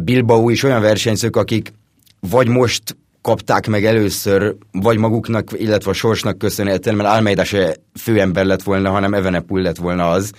Bilbao 0.00 0.48
is 0.48 0.62
olyan 0.62 0.80
versenyzők, 0.80 1.36
akik 1.36 1.72
vagy 2.20 2.48
most 2.48 2.96
kapták 3.22 3.66
meg 3.66 3.84
először, 3.84 4.56
vagy 4.72 4.98
maguknak, 4.98 5.48
illetve 5.52 5.90
a 5.90 5.94
sorsnak 5.94 6.38
köszönhetően, 6.38 6.96
mert 6.96 7.08
Almeida 7.08 7.44
se 7.44 7.76
főember 8.00 8.44
lett 8.44 8.62
volna, 8.62 8.90
hanem 8.90 9.14
Evenepul 9.14 9.60
lett 9.60 9.76
volna 9.76 10.10
az. 10.10 10.32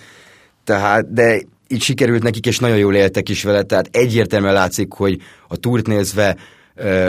Tehát, 0.63 1.13
de 1.13 1.41
így 1.73 1.81
sikerült 1.81 2.23
nekik, 2.23 2.45
és 2.45 2.59
nagyon 2.59 2.77
jól 2.77 2.95
éltek 2.95 3.29
is 3.29 3.43
vele, 3.43 3.63
tehát 3.63 3.89
egyértelműen 3.91 4.53
látszik, 4.53 4.93
hogy 4.93 5.21
a 5.47 5.57
túrt 5.57 5.87
nézve, 5.87 6.37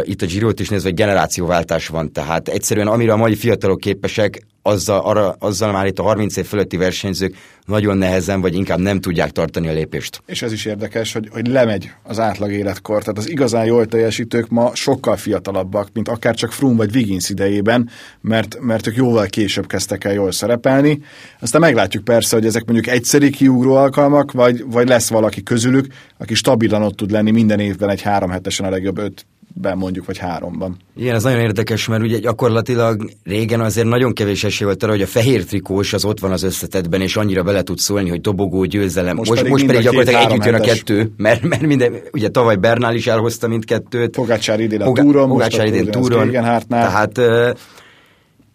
itt 0.02 0.22
a 0.22 0.26
Girot 0.26 0.60
is 0.60 0.68
nézve, 0.68 0.88
hogy 0.88 0.98
generációváltás 0.98 1.88
van, 1.88 2.12
tehát 2.12 2.48
egyszerűen 2.48 2.86
amire 2.86 3.12
a 3.12 3.16
mai 3.16 3.36
fiatalok 3.36 3.80
képesek, 3.80 4.42
azzal, 4.66 5.00
arra, 5.00 5.36
azzal 5.38 5.72
már 5.72 5.86
itt 5.86 5.98
a 5.98 6.02
30 6.02 6.36
év 6.36 6.46
fölötti 6.46 6.76
versenyzők 6.76 7.36
nagyon 7.66 7.98
nehezen, 7.98 8.40
vagy 8.40 8.54
inkább 8.54 8.78
nem 8.78 9.00
tudják 9.00 9.30
tartani 9.30 9.68
a 9.68 9.72
lépést. 9.72 10.22
És 10.26 10.42
ez 10.42 10.52
is 10.52 10.64
érdekes, 10.64 11.12
hogy, 11.12 11.28
hogy 11.32 11.46
lemegy 11.46 11.90
az 12.02 12.18
átlag 12.18 12.52
életkor. 12.52 13.00
Tehát 13.00 13.18
az 13.18 13.30
igazán 13.30 13.64
jól 13.64 13.86
teljesítők 13.86 14.48
ma 14.48 14.70
sokkal 14.74 15.16
fiatalabbak, 15.16 15.88
mint 15.92 16.08
akár 16.08 16.34
csak 16.34 16.52
Froome 16.52 16.76
vagy 16.76 16.94
Wiggins 16.94 17.30
idejében, 17.30 17.90
mert, 18.20 18.58
mert 18.60 18.86
ők 18.86 18.96
jóval 18.96 19.26
később 19.26 19.66
kezdtek 19.66 20.04
el 20.04 20.12
jól 20.12 20.32
szerepelni. 20.32 21.02
Aztán 21.40 21.60
meglátjuk 21.60 22.04
persze, 22.04 22.36
hogy 22.36 22.46
ezek 22.46 22.64
mondjuk 22.64 22.94
egyszeri 22.94 23.30
kiugró 23.30 23.74
alkalmak, 23.74 24.32
vagy, 24.32 24.64
vagy 24.66 24.88
lesz 24.88 25.08
valaki 25.08 25.42
közülük, 25.42 25.86
aki 26.18 26.34
stabilan 26.34 26.82
ott 26.82 26.96
tud 26.96 27.10
lenni 27.10 27.30
minden 27.30 27.60
évben 27.60 27.90
egy 27.90 28.02
három 28.02 28.30
hetesen 28.30 28.66
a 28.66 28.70
legjobb 28.70 28.98
öt 28.98 29.26
ben 29.56 29.78
mondjuk, 29.78 30.06
vagy 30.06 30.18
háromban. 30.18 30.76
Igen, 30.96 31.14
ez 31.14 31.22
nagyon 31.22 31.40
érdekes, 31.40 31.88
mert 31.88 32.02
ugye 32.02 32.18
gyakorlatilag 32.18 33.10
régen 33.24 33.60
azért 33.60 33.86
nagyon 33.86 34.12
kevés 34.12 34.44
esély 34.44 34.66
volt 34.66 34.82
arra, 34.82 34.92
hogy 34.92 35.02
a 35.02 35.06
fehér 35.06 35.44
trikós 35.44 35.92
az 35.92 36.04
ott 36.04 36.20
van 36.20 36.32
az 36.32 36.42
összetetben, 36.42 37.00
és 37.00 37.16
annyira 37.16 37.42
bele 37.42 37.62
tud 37.62 37.78
szólni, 37.78 38.08
hogy 38.08 38.20
dobogó 38.20 38.64
győzelem. 38.64 39.16
Most, 39.16 39.28
most 39.28 39.40
pedig, 39.40 39.52
most 39.52 39.66
pedig 39.66 39.82
gyakorlatilag 39.82 40.30
együtt 40.30 40.44
jön 40.44 40.54
a 40.54 40.60
kettő, 40.60 41.12
mert, 41.16 41.42
mert 41.42 41.62
minden, 41.62 41.94
ugye 42.12 42.28
tavaly 42.28 42.56
Bernál 42.56 42.94
is 42.94 43.06
elhozta 43.06 43.48
mindkettőt. 43.48 44.10
Pogácsár 44.10 44.60
idén 44.60 44.80
a 44.80 44.92
túron, 44.92 45.28
Pogácsár 45.28 45.66
idén 45.66 45.90
túron. 45.90 46.30
Tehát 46.68 47.20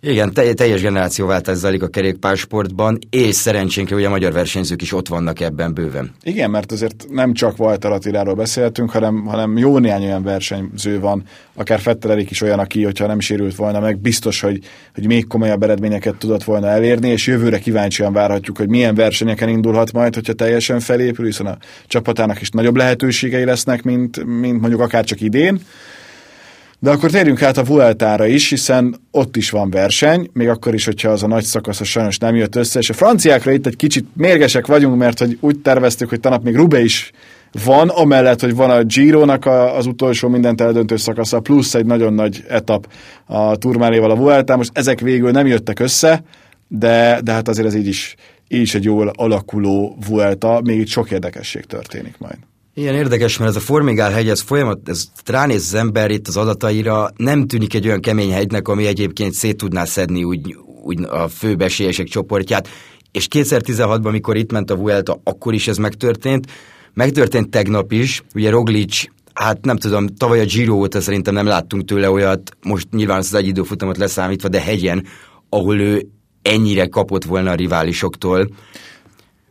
igen, 0.02 0.34
teljes 0.34 0.82
generációváltás 0.82 1.58
zajlik 1.58 1.84
a 1.84 1.88
kerékpársportban, 1.88 3.00
és 3.10 3.36
szerencsénkre 3.36 3.96
ugye 3.96 4.08
a 4.08 4.10
magyar 4.10 4.32
versenyzők 4.32 4.82
is 4.82 4.94
ott 4.94 5.08
vannak 5.08 5.40
ebben 5.40 5.74
bőven. 5.74 6.12
Igen, 6.24 6.50
mert 6.50 6.72
azért 6.72 7.06
nem 7.10 7.34
csak 7.34 7.60
Walter 7.60 7.92
Attiláról 7.92 8.34
beszéltünk, 8.34 8.90
hanem, 8.92 9.26
hanem 9.26 9.58
jó 9.58 9.78
néhány 9.78 10.04
olyan 10.04 10.24
versenyző 10.24 11.00
van, 11.00 11.24
akár 11.54 11.80
Fettererik 11.80 12.32
is 12.32 12.42
olyan, 12.42 12.60
aki, 12.60 12.84
hogyha 12.84 13.08
nem 13.08 13.20
sérült 13.20 13.56
volna 13.56 13.80
meg, 13.80 13.98
biztos, 13.98 14.42
hogy, 14.42 14.60
hogy 14.94 15.06
még 15.06 15.28
komolyabb 15.28 15.64
eredményeket 15.64 16.16
tudott 16.16 16.44
volna 16.44 16.68
elérni, 16.68 17.10
és 17.10 17.28
jövőre 17.28 17.60
kíváncsian 17.60 18.14
várhatjuk, 18.14 18.58
hogy 18.58 18.70
milyen 18.70 18.96
versenyeken 18.96 19.50
indulhat 19.50 19.92
majd, 19.92 20.14
hogyha 20.14 20.34
teljesen 20.34 20.80
felépül, 20.80 21.26
hiszen 21.26 21.46
a 21.46 21.58
csapatának 21.88 22.42
is 22.42 22.50
nagyobb 22.50 22.76
lehetőségei 22.76 23.46
lesznek, 23.46 23.84
mint, 23.84 24.26
mint 24.26 24.60
mondjuk 24.60 24.82
akár 24.82 25.04
csak 25.04 25.22
idén. 25.22 25.62
De 26.82 26.90
akkor 26.90 27.10
térjünk 27.10 27.42
át 27.42 27.58
a 27.58 27.64
Vueltára 27.64 28.26
is, 28.26 28.50
hiszen 28.50 28.96
ott 29.12 29.36
is 29.36 29.50
van 29.50 29.70
verseny, 29.70 30.30
még 30.34 30.48
akkor 30.48 30.74
is, 30.74 30.86
hogyha 30.86 31.10
az 31.10 31.24
a 31.24 31.28
nagy 31.28 31.44
szakasz 31.44 31.84
sajnos 31.84 32.18
nem 32.18 32.36
jött 32.36 32.56
össze, 32.56 32.80
és 32.80 32.90
a 32.90 32.94
franciákra 32.94 33.52
itt 33.52 33.68
egy 33.68 33.76
kicsit 33.76 34.06
mérgesek 34.14 34.68
vagyunk, 34.68 34.98
mert 34.98 35.20
hogy 35.20 35.38
úgy 35.42 35.60
terveztük, 35.60 36.10
hogy 36.10 36.20
tanap 36.20 36.44
még 36.44 36.56
Rube 36.56 36.82
is 36.82 37.12
van, 37.64 37.90
amellett, 37.90 38.42
hogy 38.42 38.56
van 38.56 38.70
a 38.70 38.84
Giro-nak 38.84 39.46
az 39.46 39.86
utolsó 39.86 40.28
mindent 40.28 40.62
eldöntő 40.62 40.98
szakasza, 40.98 41.40
plusz 41.40 41.74
egy 41.74 41.86
nagyon 41.86 42.14
nagy 42.14 42.44
etap 42.48 42.88
a 43.26 43.56
Turmáléval 43.56 44.12
a 44.12 44.16
Vueltán. 44.16 44.58
Most 44.58 44.72
ezek 44.74 45.00
végül 45.00 45.32
nem 45.32 45.48
jöttek 45.48 45.80
össze, 45.80 46.24
de, 46.68 47.20
de 47.24 47.32
hát 47.32 47.48
azért 47.48 47.68
ez 47.68 47.76
így 47.76 47.88
is, 47.88 48.16
így 48.48 48.62
is 48.62 48.76
egy 48.76 48.84
jól 48.84 49.12
alakuló 49.16 49.98
Vuelta, 50.08 50.62
még 50.64 50.80
itt 50.80 50.88
sok 50.88 51.12
érdekesség 51.12 51.66
történik 51.66 52.18
majd. 52.18 52.38
Igen, 52.80 52.96
érdekes, 52.96 53.38
mert 53.38 53.50
ez 53.50 53.56
a 53.56 53.60
Formigál 53.60 54.12
hegy, 54.12 54.30
ez 54.30 54.42
folyamat, 54.42 54.90
ez 54.90 55.04
ránéz 55.26 55.62
az 55.62 55.74
ember 55.74 56.12
itt 56.12 56.28
az 56.28 56.38
adataira, 56.38 57.10
nem 57.16 57.48
tűnik 57.48 57.74
egy 57.74 57.88
olyan 57.88 58.02
kemény 58.02 58.32
hegynek, 58.32 58.68
ami 58.68 58.86
egyébként 58.86 59.34
szét 59.34 59.58
tudná 59.58 59.86
szedni 59.86 60.24
úgy, 60.24 60.58
úgy 60.84 61.04
a 61.04 61.28
főbesélyesek 61.28 62.08
csoportját. 62.08 62.68
És 63.12 63.28
2016-ban, 63.36 64.06
amikor 64.06 64.36
itt 64.36 64.52
ment 64.52 64.72
a 64.72 64.76
Vuelta, 64.76 65.22
akkor 65.24 65.54
is 65.54 65.68
ez 65.68 65.78
megtörtént. 65.78 66.52
Megtörtént 66.94 67.50
tegnap 67.50 67.92
is, 67.92 68.24
ugye 68.34 68.50
Roglic 68.50 69.04
hát 69.34 69.66
nem 69.66 69.78
tudom, 69.78 70.08
tavaly 70.08 70.40
a 70.40 70.46
Giro 70.46 70.74
óta 70.74 71.02
szerintem 71.02 71.34
nem 71.34 71.46
láttunk 71.46 71.86
tőle 71.86 72.10
olyat, 72.10 72.58
most 72.62 72.88
nyilván 72.92 73.18
az 73.18 73.34
egy 73.34 73.48
időfutamot 73.48 73.98
leszámítva, 73.98 74.48
de 74.48 74.62
hegyen, 74.62 75.06
ahol 75.50 75.80
ő 75.80 76.08
ennyire 76.42 76.88
kapott 76.88 77.24
volna 77.24 77.52
a 77.52 77.56
riválisoktól. 77.56 78.50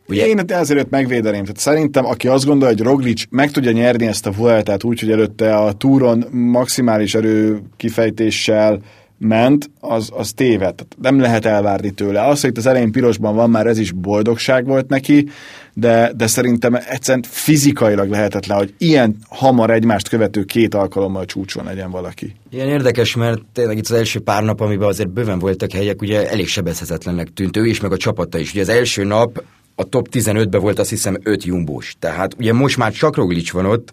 Ugye? 0.08 0.26
Én 0.26 0.38
ezért 0.46 0.90
megvédeném. 0.90 1.42
Tehát 1.42 1.58
szerintem, 1.58 2.04
aki 2.04 2.28
azt 2.28 2.44
gondolja, 2.44 2.76
hogy 2.76 2.86
Roglic 2.86 3.24
meg 3.30 3.50
tudja 3.50 3.70
nyerni 3.70 4.06
ezt 4.06 4.26
a 4.26 4.32
Vueltát 4.32 4.84
úgy, 4.84 5.00
hogy 5.00 5.10
előtte 5.10 5.56
a 5.56 5.72
túron 5.72 6.24
maximális 6.30 7.14
erő 7.14 7.62
kifejtéssel 7.76 8.80
ment, 9.18 9.70
az, 9.80 10.10
az 10.12 10.32
téved. 10.32 10.74
Tehát 10.74 10.96
nem 11.00 11.20
lehet 11.20 11.46
elvárni 11.46 11.90
tőle. 11.90 12.26
Az, 12.26 12.40
hogy 12.40 12.50
itt 12.50 12.56
az 12.56 12.66
elején 12.66 12.92
pirosban 12.92 13.34
van, 13.34 13.50
már 13.50 13.66
ez 13.66 13.78
is 13.78 13.92
boldogság 13.92 14.66
volt 14.66 14.88
neki, 14.88 15.28
de, 15.74 16.12
de 16.16 16.26
szerintem 16.26 16.74
egyszerűen 16.74 17.24
fizikailag 17.28 18.10
lehetetlen, 18.10 18.58
hogy 18.58 18.74
ilyen 18.78 19.16
hamar 19.28 19.70
egymást 19.70 20.08
követő 20.08 20.42
két 20.44 20.74
alkalommal 20.74 21.24
csúcson 21.24 21.64
legyen 21.64 21.90
valaki. 21.90 22.34
Ilyen 22.50 22.68
érdekes, 22.68 23.16
mert 23.16 23.40
tényleg 23.52 23.76
itt 23.76 23.88
az 23.88 23.92
első 23.92 24.20
pár 24.20 24.42
nap, 24.42 24.60
amiben 24.60 24.88
azért 24.88 25.10
bőven 25.10 25.38
voltak 25.38 25.72
helyek, 25.72 26.02
ugye 26.02 26.30
elég 26.30 26.48
sebezhetetlennek 26.48 27.32
tűnt 27.34 27.56
ő 27.56 27.66
is, 27.66 27.80
meg 27.80 27.92
a 27.92 27.96
csapata 27.96 28.38
is. 28.38 28.50
Ugye 28.50 28.60
az 28.60 28.68
első 28.68 29.04
nap 29.04 29.42
a 29.80 29.84
top 29.84 30.08
15-ben 30.12 30.60
volt 30.60 30.78
azt 30.78 30.90
hiszem 30.90 31.16
5 31.22 31.44
jumbós. 31.44 31.96
Tehát 31.98 32.34
ugye 32.38 32.52
most 32.52 32.76
már 32.76 32.92
csak 32.92 33.16
Roglic 33.16 33.50
van 33.50 33.66
ott, 33.66 33.92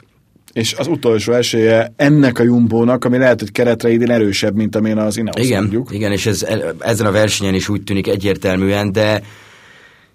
és 0.53 0.73
az 0.73 0.87
utolsó 0.87 1.33
esélye 1.33 1.93
ennek 1.95 2.39
a 2.39 2.43
jumbónak, 2.43 3.05
ami 3.05 3.17
lehet, 3.17 3.39
hogy 3.39 3.51
keretre 3.51 3.89
idén 3.89 4.11
erősebb, 4.11 4.55
mint 4.55 4.75
amilyen 4.75 4.97
az 4.97 5.17
Ineos 5.17 5.45
igen, 5.45 5.61
mondjuk. 5.61 5.91
Igen, 5.91 6.11
és 6.11 6.25
ez, 6.25 6.45
ezen 6.79 7.05
a 7.05 7.11
versenyen 7.11 7.53
is 7.53 7.69
úgy 7.69 7.83
tűnik 7.83 8.07
egyértelműen, 8.07 8.91
de 8.91 9.21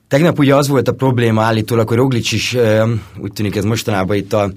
tegnap 0.08 0.38
ugye 0.38 0.54
az 0.54 0.68
volt 0.68 0.88
a 0.88 0.92
probléma 0.92 1.42
állítólag, 1.42 1.88
hogy 1.88 1.96
Roglic 1.96 2.32
is 2.32 2.56
úgy 3.20 3.32
tűnik 3.32 3.56
ez 3.56 3.64
mostanában 3.64 4.16
itt 4.16 4.32
a 4.32 4.52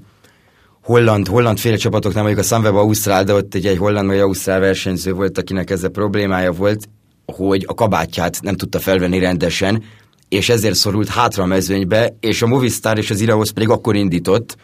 holland, 0.82 1.26
holland 1.28 1.58
féle 1.58 1.76
csapatoknál, 1.76 2.22
mondjuk 2.22 2.44
a 2.44 2.48
Sunweb 2.48 2.74
Ausztrál, 2.76 3.24
de 3.24 3.32
ott 3.32 3.54
egy, 3.54 3.66
egy 3.66 3.78
holland 3.78 4.06
vagy 4.06 4.18
ausztrál 4.18 4.60
versenyző 4.60 5.12
volt, 5.12 5.38
akinek 5.38 5.70
ez 5.70 5.84
a 5.84 5.88
problémája 5.88 6.52
volt, 6.52 6.88
hogy 7.26 7.64
a 7.66 7.74
kabátját 7.74 8.38
nem 8.42 8.56
tudta 8.56 8.78
felvenni 8.78 9.18
rendesen, 9.18 9.82
és 10.28 10.48
ezért 10.48 10.74
szorult 10.74 11.08
hátra 11.08 11.42
a 11.42 11.46
mezőnybe, 11.46 12.16
és 12.20 12.42
a 12.42 12.46
Movistar 12.46 12.98
és 12.98 13.10
az 13.10 13.20
Irahoz 13.20 13.50
pedig 13.50 13.68
akkor 13.68 13.96
indított, 13.96 14.56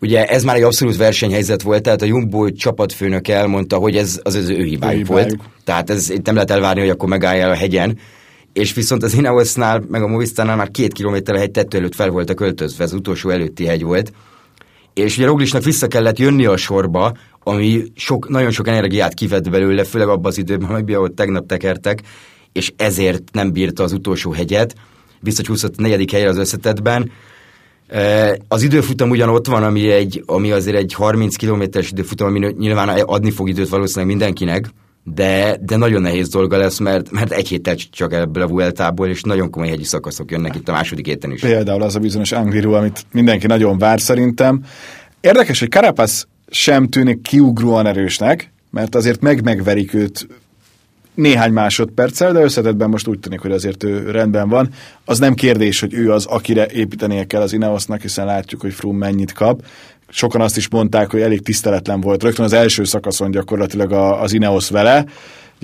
Ugye 0.00 0.26
ez 0.26 0.42
már 0.42 0.56
egy 0.56 0.62
abszolút 0.62 0.96
versenyhelyzet 0.96 1.62
volt, 1.62 1.82
tehát 1.82 2.02
a 2.02 2.04
Jumbo 2.04 2.50
csapatfőnök 2.50 3.28
elmondta, 3.28 3.76
hogy 3.76 3.96
ez 3.96 4.20
az 4.22 4.34
az 4.34 4.48
ő 4.48 4.62
hibájuk 4.62 5.06
volt. 5.06 5.36
Tehát 5.64 5.90
ez 5.90 6.10
itt 6.10 6.26
nem 6.26 6.34
lehet 6.34 6.50
elvárni, 6.50 6.80
hogy 6.80 6.90
akkor 6.90 7.08
megállja 7.08 7.48
a 7.48 7.54
hegyen. 7.54 7.98
És 8.52 8.74
viszont 8.74 9.02
az 9.02 9.14
Ineosnál, 9.14 9.84
meg 9.88 10.02
a 10.02 10.06
Movistarnál 10.06 10.56
már 10.56 10.70
két 10.70 10.92
kilométer 10.92 11.34
a 11.34 11.38
hegy 11.38 11.50
tető 11.50 11.78
előtt 11.78 11.94
fel 11.94 12.10
voltak 12.10 12.36
költözve, 12.36 12.84
az 12.84 12.92
utolsó 12.92 13.30
előtti 13.30 13.66
hegy 13.66 13.82
volt. 13.82 14.12
És 14.94 15.16
ugye 15.16 15.26
Roglisnak 15.26 15.64
vissza 15.64 15.86
kellett 15.86 16.18
jönni 16.18 16.46
a 16.46 16.56
sorba, 16.56 17.12
ami 17.42 17.82
sok, 17.94 18.28
nagyon 18.28 18.50
sok 18.50 18.68
energiát 18.68 19.14
kivett 19.14 19.50
belőle, 19.50 19.84
főleg 19.84 20.08
abban 20.08 20.30
az 20.30 20.38
időben, 20.38 20.70
ahol 20.70 21.14
tegnap 21.14 21.46
tekertek, 21.46 22.02
és 22.56 22.72
ezért 22.76 23.22
nem 23.32 23.52
bírta 23.52 23.82
az 23.82 23.92
utolsó 23.92 24.30
hegyet. 24.30 24.74
Visszacsúszott 25.20 25.76
negyedik 25.76 26.10
helyre 26.10 26.28
az 26.28 26.36
összetetben 26.36 27.10
az 28.48 28.62
időfutam 28.62 29.10
ugyan 29.10 29.28
ott 29.28 29.46
van, 29.46 29.62
ami, 29.62 29.90
egy, 29.90 30.22
ami 30.26 30.50
azért 30.50 30.76
egy 30.76 30.92
30 30.92 31.36
kilométeres 31.36 31.90
időfutam, 31.90 32.26
ami 32.26 32.54
nyilván 32.58 32.88
adni 32.88 33.30
fog 33.30 33.48
időt 33.48 33.68
valószínűleg 33.68 34.08
mindenkinek, 34.08 34.68
de, 35.14 35.58
de 35.60 35.76
nagyon 35.76 36.02
nehéz 36.02 36.28
dolga 36.28 36.56
lesz, 36.56 36.78
mert, 36.78 37.10
mert 37.10 37.32
egy 37.32 37.48
héttel 37.48 37.74
csak 37.74 38.12
ebből 38.12 38.42
a 38.42 38.46
Vueltából, 38.46 39.08
és 39.08 39.22
nagyon 39.22 39.50
komoly 39.50 39.68
hegyi 39.68 39.84
szakaszok 39.84 40.30
jönnek 40.30 40.54
itt 40.54 40.68
a 40.68 40.72
második 40.72 41.06
héten 41.06 41.32
is. 41.32 41.40
Például 41.40 41.82
az 41.82 41.96
a 41.96 41.98
bizonyos 41.98 42.32
Angliru, 42.32 42.72
amit 42.72 43.06
mindenki 43.12 43.46
nagyon 43.46 43.78
vár 43.78 44.00
szerintem. 44.00 44.64
Érdekes, 45.20 45.58
hogy 45.58 45.70
Carapaz 45.70 46.28
sem 46.50 46.88
tűnik 46.88 47.22
kiugróan 47.22 47.86
erősnek, 47.86 48.52
mert 48.70 48.94
azért 48.94 49.20
meg-megverik 49.20 49.94
őt 49.94 50.26
néhány 51.16 51.52
másodperccel, 51.52 52.32
de 52.32 52.42
összetetben 52.42 52.88
most 52.88 53.06
úgy 53.06 53.18
tűnik, 53.18 53.40
hogy 53.40 53.52
azért 53.52 53.84
ő 53.84 54.10
rendben 54.10 54.48
van. 54.48 54.68
Az 55.04 55.18
nem 55.18 55.34
kérdés, 55.34 55.80
hogy 55.80 55.94
ő 55.94 56.12
az, 56.12 56.26
akire 56.26 56.66
építenie 56.66 57.24
kell 57.24 57.40
az 57.40 57.52
Ineosnak, 57.52 58.00
hiszen 58.00 58.26
látjuk, 58.26 58.60
hogy 58.60 58.72
Froome 58.72 59.06
mennyit 59.06 59.32
kap. 59.32 59.64
Sokan 60.08 60.40
azt 60.40 60.56
is 60.56 60.68
mondták, 60.68 61.10
hogy 61.10 61.20
elég 61.20 61.42
tiszteletlen 61.42 62.00
volt. 62.00 62.22
Rögtön 62.22 62.44
az 62.44 62.52
első 62.52 62.84
szakaszon 62.84 63.30
gyakorlatilag 63.30 63.92
az 63.92 64.32
Ineos 64.32 64.70
vele. 64.70 65.04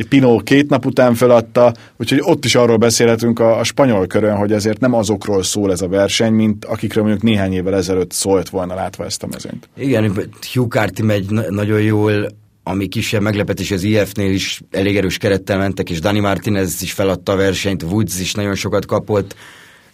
Pino 0.08 0.36
két 0.36 0.68
nap 0.68 0.86
után 0.86 1.14
feladta, 1.14 1.74
úgyhogy 1.96 2.20
ott 2.22 2.44
is 2.44 2.54
arról 2.54 2.76
beszélhetünk 2.76 3.38
a, 3.38 3.58
a 3.58 3.64
spanyol 3.64 4.06
körön, 4.06 4.36
hogy 4.36 4.52
ezért 4.52 4.80
nem 4.80 4.94
azokról 4.94 5.42
szól 5.42 5.72
ez 5.72 5.80
a 5.80 5.88
verseny, 5.88 6.32
mint 6.32 6.64
akikre 6.64 7.00
mondjuk 7.00 7.22
néhány 7.22 7.52
évvel 7.52 7.74
ezelőtt 7.74 8.12
szólt 8.12 8.48
volna 8.48 8.74
látva 8.74 9.04
ezt 9.04 9.22
a 9.22 9.26
mezőnyt. 9.26 9.68
Igen, 9.76 10.12
Hugh 10.52 10.68
Carty 10.68 11.02
megy 11.02 11.30
nagyon 11.48 11.80
jól, 11.80 12.26
ami 12.62 12.86
kisebb 12.86 13.22
meglepetés 13.22 13.70
az 13.70 13.82
IF-nél 13.82 14.32
is 14.32 14.60
elég 14.70 14.96
erős 14.96 15.16
kerettel 15.16 15.58
mentek, 15.58 15.90
és 15.90 16.00
Dani 16.00 16.20
Martinez 16.20 16.82
is 16.82 16.92
feladta 16.92 17.32
a 17.32 17.36
versenyt, 17.36 17.82
Woods 17.82 18.20
is 18.20 18.34
nagyon 18.34 18.54
sokat 18.54 18.86
kapott, 18.86 19.34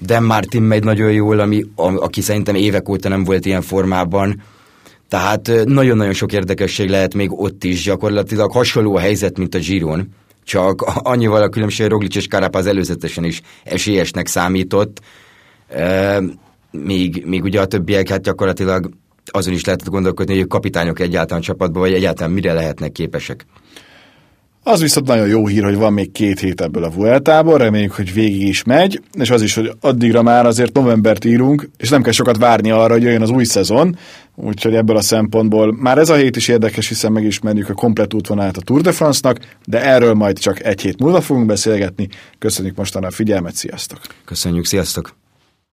Dan 0.00 0.22
Martin 0.22 0.62
megy 0.62 0.85
nagyon 0.85 1.12
jól, 1.12 1.38
ami, 1.40 1.64
aki 1.76 2.20
szerintem 2.20 2.54
évek 2.54 2.88
óta 2.88 3.09
nem 3.09 3.24
volt 3.24 3.46
ilyen 3.46 3.62
formában. 3.62 4.42
Tehát 5.09 5.50
nagyon-nagyon 5.64 6.12
sok 6.12 6.33
érdekesség 6.33 6.88
lehet 6.88 7.14
még 7.14 7.40
ott 7.40 7.64
is, 7.64 7.83
gyakorlatilag 7.83 8.52
hasonló 8.52 8.96
a 8.96 9.00
helyzet, 9.00 9.38
mint 9.38 9.54
a 9.54 9.59
Giron, 9.59 10.09
csak 10.44 10.83
annyival 10.83 11.42
a 11.42 11.48
különbség, 11.48 11.81
hogy 11.81 11.90
Roglic 11.90 12.16
és 12.16 12.26
Carapaz 12.26 12.66
előzetesen 12.66 13.24
is 13.24 13.40
esélyesnek 13.64 14.26
számított, 14.26 15.00
még, 16.70 17.22
még 17.26 17.42
ugye 17.42 17.61
a 17.61 17.66
többiek 17.66 18.09
hát 18.09 18.22
gyakorlatilag 18.22 18.90
azon 19.33 19.55
is 19.55 19.64
lehetett 19.64 19.88
gondolkodni, 19.88 20.33
hogy 20.35 20.43
a 20.43 20.47
kapitányok 20.47 21.01
egyáltalán 21.01 21.43
csapatban, 21.43 21.83
vagy 21.83 21.93
egyáltalán 21.93 22.33
mire 22.33 22.53
lehetnek 22.53 22.93
képesek. 22.93 23.47
Az 24.62 24.81
viszont 24.81 25.07
nagyon 25.07 25.27
jó 25.27 25.47
hír, 25.47 25.64
hogy 25.64 25.77
van 25.77 25.93
még 25.93 26.12
két 26.12 26.41
hét 26.41 26.61
ebből 26.61 26.85
a 26.85 26.91
Vueltából, 26.91 27.59
reméljük, 27.59 27.93
hogy 27.93 28.12
végig 28.12 28.47
is 28.47 28.62
megy, 28.62 29.01
és 29.19 29.31
az 29.31 29.43
is, 29.43 29.55
hogy 29.55 29.73
addigra 29.81 30.23
már 30.23 30.47
azért 30.47 30.73
novembert 30.73 31.25
írunk, 31.25 31.69
és 31.77 31.88
nem 31.88 32.03
kell 32.03 32.12
sokat 32.12 32.37
várni 32.37 32.71
arra, 32.71 32.93
hogy 32.93 33.03
jöjjön 33.03 33.23
az 33.23 33.31
új 33.31 33.45
szezon, 33.45 33.97
úgyhogy 34.35 34.75
ebből 34.75 34.97
a 34.97 35.01
szempontból 35.01 35.77
már 35.81 35.99
ez 35.99 36.09
a 36.09 36.14
hét 36.14 36.37
is 36.37 36.49
érdekes, 36.49 36.88
hiszen 36.88 37.12
megismerjük 37.12 37.69
a 37.69 37.75
komplet 37.75 38.14
útvonalát 38.14 38.57
a 38.57 38.61
Tour 38.61 38.81
de 38.81 38.93
France-nak, 38.93 39.38
de 39.64 39.83
erről 39.83 40.14
majd 40.14 40.38
csak 40.38 40.64
egy 40.64 40.81
hét 40.81 41.01
múlva 41.01 41.21
fogunk 41.21 41.47
beszélgetni. 41.47 42.09
Köszönjük 42.38 42.77
mostan 42.77 43.05
a 43.05 43.11
figyelmet, 43.11 43.55
sziasztok! 43.55 44.01
Köszönjük, 44.25 44.64
sziasztok! 44.64 45.17